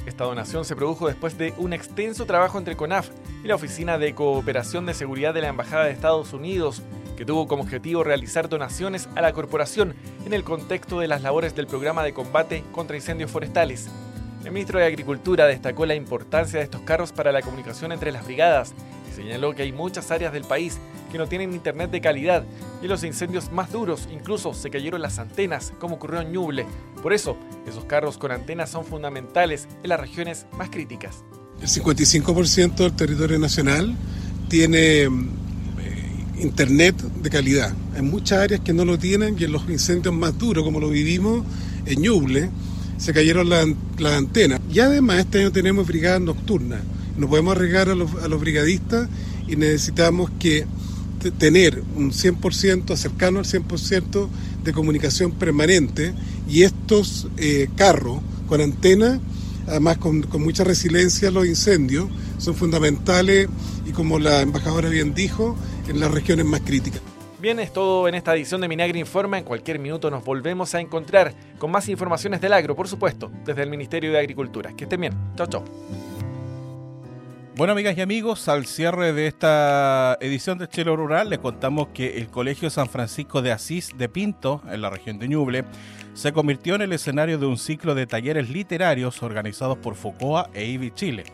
Esta 0.05 0.25
donación 0.25 0.65
se 0.65 0.75
produjo 0.75 1.07
después 1.07 1.39
de 1.39 1.55
un 1.59 1.73
extenso 1.73 2.27
trabajo 2.27 2.59
entre 2.59 2.75
CONAF 2.75 3.11
y 3.45 3.47
la 3.47 3.55
Oficina 3.55 3.99
de 3.99 4.17
Cooperación 4.17 4.85
de 4.85 4.93
Seguridad 4.93 5.33
de 5.33 5.43
la 5.43 5.49
Embajada 5.49 5.85
de 5.85 5.93
Estados 5.93 6.33
Unidos, 6.33 6.83
que 7.17 7.25
tuvo 7.25 7.47
como 7.47 7.63
objetivo 7.63 8.03
realizar 8.03 8.49
donaciones 8.49 9.09
a 9.15 9.21
la 9.21 9.33
corporación 9.33 9.95
en 10.27 10.33
el 10.33 10.43
contexto 10.43 10.99
de 10.99 11.07
las 11.07 11.23
labores 11.23 11.55
del 11.55 11.69
programa 11.69 12.03
de 12.03 12.15
combate 12.15 12.65
contra 12.73 12.97
incendios 12.97 13.31
forestales. 13.31 13.89
El 14.45 14.51
ministro 14.51 14.81
de 14.81 14.87
Agricultura 14.87 15.47
destacó 15.47 15.87
la 15.87 15.95
importancia 15.95 16.59
de 16.59 16.65
estos 16.65 16.81
carros 16.81 17.13
para 17.13 17.31
la 17.31 17.43
comunicación 17.43 17.93
entre 17.93 18.11
las 18.11 18.25
brigadas 18.25 18.75
y 19.09 19.15
señaló 19.15 19.55
que 19.55 19.63
hay 19.63 19.73
muchas 19.73 20.11
áreas 20.11 20.33
del 20.33 20.43
país 20.43 20.79
que 21.13 21.19
no 21.19 21.29
tienen 21.29 21.53
internet 21.53 21.93
de 21.93 22.01
calidad 22.01 22.45
y 22.83 22.89
los 22.89 23.05
incendios 23.05 23.53
más 23.53 23.71
duros 23.71 24.09
incluso 24.13 24.53
se 24.53 24.69
cayeron 24.69 25.01
las 25.01 25.21
antenas, 25.21 25.73
como 25.79 25.95
ocurrió 25.95 26.21
en 26.21 26.33
Ñuble. 26.33 26.67
Por 27.03 27.13
eso, 27.13 27.37
esos 27.69 27.85
carros 27.85 28.19
con 28.19 28.33
antenas 28.33 28.71
son 28.71 28.85
fundamentales 28.85 29.69
en 29.85 29.91
las 29.91 30.01
regiones 30.01 30.47
más 30.59 30.71
críticas. 30.71 31.23
El 31.61 31.69
55% 31.69 32.75
del 32.75 32.93
territorio 32.95 33.39
nacional 33.39 33.95
tiene 34.49 35.09
internet 36.41 36.97
de 36.97 37.31
calidad. 37.31 37.73
Hay 37.95 38.03
muchas 38.03 38.41
áreas 38.41 38.61
que 38.61 38.73
no 38.73 38.85
lo 38.85 38.99
tienen 38.99 39.37
y 39.39 39.45
en 39.45 39.53
los 39.53 39.69
incendios 39.71 40.13
más 40.13 40.37
duros, 40.37 40.65
como 40.65 40.81
lo 40.81 40.89
vivimos 40.89 41.45
en 41.87 42.03
Ñuble, 42.03 42.51
se 43.03 43.13
cayeron 43.13 43.49
las 43.49 43.67
la 43.99 44.17
antenas. 44.17 44.61
Y 44.73 44.79
además 44.79 45.19
este 45.19 45.41
año 45.41 45.51
tenemos 45.51 45.87
brigadas 45.87 46.21
nocturnas. 46.21 46.83
No 47.19 47.29
podemos 47.29 47.57
arriesgar 47.57 47.89
a 47.89 47.95
los, 47.97 48.15
a 48.23 48.29
los 48.29 48.41
brigadistas 48.41 49.09
y 49.49 49.57
necesitamos 49.57 50.31
que 50.39 50.67
tener 51.39 51.83
un 51.97 52.13
100% 52.13 52.97
cercano 52.97 53.41
al 53.41 53.45
100% 53.45 54.29
de 54.65 54.73
comunicación 54.73 55.33
permanente 55.33 56.15
y 56.49 56.63
estos 56.63 57.29
eh, 57.37 57.69
carros 57.77 58.21
con 58.47 58.61
antenas, 58.61 59.21
además 59.67 59.99
con, 59.99 60.23
con 60.23 60.43
mucha 60.43 60.65
resiliencia 60.65 61.29
a 61.29 61.33
los 61.33 61.47
incendios, 61.47 62.09
son 62.39 62.55
fundamentales 62.55 63.49
y 63.87 63.91
como 63.91 64.19
la 64.19 64.43
embajadora 64.43 64.89
bien 64.89 65.13
dijo, 65.15 65.57
en 65.89 66.01
las 66.01 66.11
regiones 66.11 66.47
más 66.47 66.61
críticas. 66.61 67.12
Bien, 67.43 67.59
es 67.59 67.73
todo 67.73 68.07
en 68.07 68.15
esta 68.15 68.37
edición 68.37 68.61
de 68.61 68.69
Minagri 68.69 69.01
Informa. 69.01 69.37
En 69.37 69.43
cualquier 69.43 69.81
minuto 69.81 70.13
nos 70.13 70.25
volvemos 70.25 70.77
a 70.77 70.81
encontrar 70.81 71.35
con 71.59 71.73
más 71.73 71.89
informaciones 71.89 72.41
del 72.41 72.53
agro, 72.53 72.77
por 72.77 72.87
supuesto, 72.87 73.33
desde 73.45 73.65
el 73.65 73.69
Ministerio 73.69 74.13
de 74.13 74.21
Agricultura. 74.21 74.71
Que 74.77 74.85
estén 74.85 75.01
bien. 75.01 75.13
Chao, 75.35 75.49
chao. 75.49 75.65
Bueno, 77.57 77.73
amigas 77.73 77.99
y 77.99 78.01
amigos, 78.01 78.47
al 78.47 78.65
cierre 78.67 79.13
de 79.13 79.27
esta 79.27 80.17
edición 80.21 80.57
de 80.59 80.69
Chelo 80.69 80.95
Rural, 80.95 81.31
les 81.31 81.41
contamos 81.41 81.89
que 81.89 82.17
el 82.19 82.29
Colegio 82.29 82.71
San 82.71 82.89
Francisco 82.89 83.43
de 83.43 83.51
Asís 83.51 83.91
de 83.99 84.09
Pinto, 84.09 84.63
en 84.71 84.81
la 84.81 84.91
región 84.91 85.19
de 85.19 85.27
Ñuble, 85.27 85.65
se 86.15 86.33
convirtió 86.33 86.77
en 86.77 86.83
el 86.83 86.93
escenario 86.93 87.39
de 87.39 87.47
un 87.47 87.59
ciclo 87.59 87.97
de 87.97 88.07
talleres 88.07 88.51
literarios 88.51 89.21
organizados 89.21 89.79
por 89.79 89.97
FOCOA 89.97 90.49
e 90.55 90.67
IBI 90.67 90.93
Chile. 90.93 91.25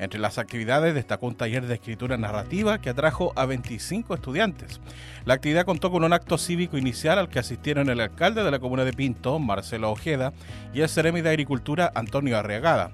Entre 0.00 0.18
las 0.18 0.38
actividades 0.38 0.94
destacó 0.94 1.26
un 1.26 1.34
taller 1.34 1.66
de 1.66 1.74
escritura 1.74 2.16
narrativa 2.16 2.80
que 2.80 2.88
atrajo 2.88 3.34
a 3.36 3.44
25 3.44 4.14
estudiantes. 4.14 4.80
La 5.26 5.34
actividad 5.34 5.66
contó 5.66 5.90
con 5.90 6.04
un 6.04 6.14
acto 6.14 6.38
cívico 6.38 6.78
inicial 6.78 7.18
al 7.18 7.28
que 7.28 7.38
asistieron 7.38 7.90
el 7.90 8.00
alcalde 8.00 8.42
de 8.42 8.50
la 8.50 8.60
comuna 8.60 8.86
de 8.86 8.94
Pinto, 8.94 9.38
Marcelo 9.38 9.90
Ojeda, 9.90 10.32
y 10.72 10.80
el 10.80 10.88
seremi 10.88 11.20
de 11.20 11.28
Agricultura, 11.28 11.92
Antonio 11.94 12.38
Arriagada. 12.38 12.92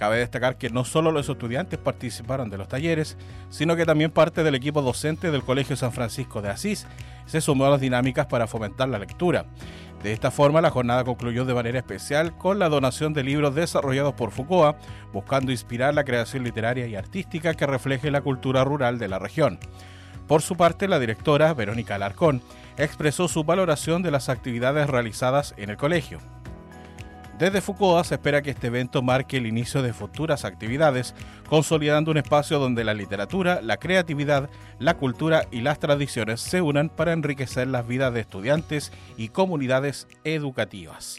Cabe 0.00 0.16
destacar 0.16 0.56
que 0.56 0.70
no 0.70 0.86
solo 0.86 1.12
los 1.12 1.28
estudiantes 1.28 1.78
participaron 1.78 2.48
de 2.48 2.56
los 2.56 2.68
talleres, 2.68 3.18
sino 3.50 3.76
que 3.76 3.84
también 3.84 4.10
parte 4.10 4.42
del 4.42 4.54
equipo 4.54 4.80
docente 4.80 5.30
del 5.30 5.42
Colegio 5.42 5.76
San 5.76 5.92
Francisco 5.92 6.40
de 6.40 6.48
Asís 6.48 6.86
se 7.26 7.42
sumó 7.42 7.66
a 7.66 7.70
las 7.70 7.82
dinámicas 7.82 8.24
para 8.24 8.46
fomentar 8.46 8.88
la 8.88 8.98
lectura. 8.98 9.44
De 10.02 10.14
esta 10.14 10.30
forma, 10.30 10.62
la 10.62 10.70
jornada 10.70 11.04
concluyó 11.04 11.44
de 11.44 11.52
manera 11.52 11.78
especial 11.78 12.34
con 12.38 12.58
la 12.58 12.70
donación 12.70 13.12
de 13.12 13.24
libros 13.24 13.54
desarrollados 13.54 14.14
por 14.14 14.30
Foucault, 14.30 14.78
buscando 15.12 15.52
inspirar 15.52 15.92
la 15.92 16.04
creación 16.04 16.44
literaria 16.44 16.86
y 16.86 16.96
artística 16.96 17.52
que 17.52 17.66
refleje 17.66 18.10
la 18.10 18.22
cultura 18.22 18.64
rural 18.64 18.98
de 18.98 19.08
la 19.08 19.18
región. 19.18 19.58
Por 20.26 20.40
su 20.40 20.56
parte, 20.56 20.88
la 20.88 20.98
directora, 20.98 21.52
Verónica 21.52 21.96
Alarcón, 21.96 22.40
expresó 22.78 23.28
su 23.28 23.44
valoración 23.44 24.00
de 24.00 24.12
las 24.12 24.30
actividades 24.30 24.88
realizadas 24.88 25.52
en 25.58 25.68
el 25.68 25.76
colegio. 25.76 26.20
Desde 27.40 27.62
Foucault 27.62 28.04
se 28.04 28.16
espera 28.16 28.42
que 28.42 28.50
este 28.50 28.66
evento 28.66 29.00
marque 29.00 29.38
el 29.38 29.46
inicio 29.46 29.80
de 29.80 29.94
futuras 29.94 30.44
actividades, 30.44 31.14
consolidando 31.48 32.10
un 32.10 32.18
espacio 32.18 32.58
donde 32.58 32.84
la 32.84 32.92
literatura, 32.92 33.62
la 33.62 33.78
creatividad, 33.78 34.50
la 34.78 34.98
cultura 34.98 35.46
y 35.50 35.62
las 35.62 35.78
tradiciones 35.78 36.42
se 36.42 36.60
unan 36.60 36.90
para 36.90 37.14
enriquecer 37.14 37.66
las 37.68 37.86
vidas 37.86 38.12
de 38.12 38.20
estudiantes 38.20 38.92
y 39.16 39.28
comunidades 39.28 40.06
educativas. 40.22 41.18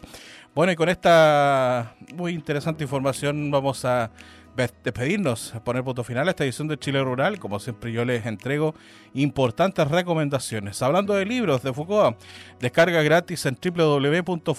Bueno, 0.54 0.70
y 0.70 0.76
con 0.76 0.88
esta 0.88 1.96
muy 2.14 2.34
interesante 2.34 2.84
información 2.84 3.50
vamos 3.50 3.84
a 3.84 4.12
despedirnos, 4.56 5.54
poner 5.64 5.82
punto 5.82 6.04
final 6.04 6.28
a 6.28 6.30
esta 6.32 6.44
edición 6.44 6.68
de 6.68 6.78
Chile 6.78 7.02
Rural. 7.02 7.38
Como 7.38 7.58
siempre 7.58 7.90
yo 7.92 8.04
les 8.04 8.26
entrego 8.26 8.74
importantes 9.14 9.88
recomendaciones. 9.88 10.82
Hablando 10.82 11.14
de 11.14 11.24
libros 11.24 11.62
de 11.62 11.72
Foucault, 11.72 12.18
descarga 12.60 13.02
gratis 13.02 13.46
en 13.46 13.56
www.fucoa.cl 13.56 14.52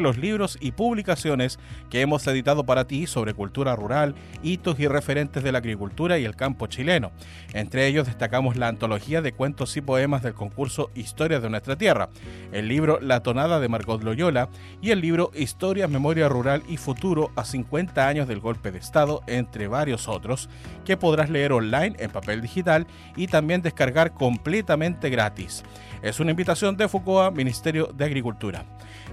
los 0.00 0.16
libros 0.16 0.56
y 0.60 0.72
publicaciones 0.72 1.58
que 1.90 2.00
hemos 2.00 2.26
editado 2.26 2.64
para 2.64 2.86
ti 2.86 3.06
sobre 3.06 3.34
cultura 3.34 3.76
rural, 3.76 4.14
hitos 4.42 4.80
y 4.80 4.88
referentes 4.88 5.42
de 5.42 5.52
la 5.52 5.58
agricultura 5.58 6.18
y 6.18 6.24
el 6.24 6.34
campo 6.36 6.66
chileno. 6.66 7.12
Entre 7.52 7.86
ellos 7.86 8.06
destacamos 8.06 8.56
la 8.56 8.68
antología 8.68 9.20
de 9.22 9.32
cuentos 9.32 9.76
y 9.76 9.82
poemas 9.82 10.22
del 10.22 10.34
concurso 10.34 10.90
Historias 10.94 11.42
de 11.42 11.50
nuestra 11.50 11.76
tierra, 11.76 12.08
el 12.52 12.68
libro 12.68 12.98
La 13.00 13.20
tonada 13.20 13.60
de 13.60 13.68
Margot 13.68 14.02
Loyola 14.02 14.48
y 14.80 14.90
el 14.90 15.00
libro 15.00 15.30
Historia, 15.34 15.88
Memoria 15.88 16.28
Rural 16.28 16.62
y 16.68 16.78
Futuro 16.78 17.30
a 17.36 17.44
50 17.44 18.06
años 18.06 18.28
del 18.28 18.40
golpe 18.40 18.70
de 18.70 18.77
Estado, 18.78 19.22
entre 19.26 19.68
varios 19.68 20.08
otros, 20.08 20.48
que 20.84 20.96
podrás 20.96 21.30
leer 21.30 21.52
online 21.52 21.96
en 21.98 22.10
papel 22.10 22.40
digital 22.40 22.86
y 23.16 23.26
también 23.26 23.62
descargar 23.62 24.12
completamente 24.12 25.10
gratis. 25.10 25.64
Es 26.02 26.20
una 26.20 26.30
invitación 26.30 26.76
de 26.76 26.88
Foucault, 26.88 27.36
Ministerio 27.36 27.90
de 27.92 28.04
Agricultura. 28.04 28.64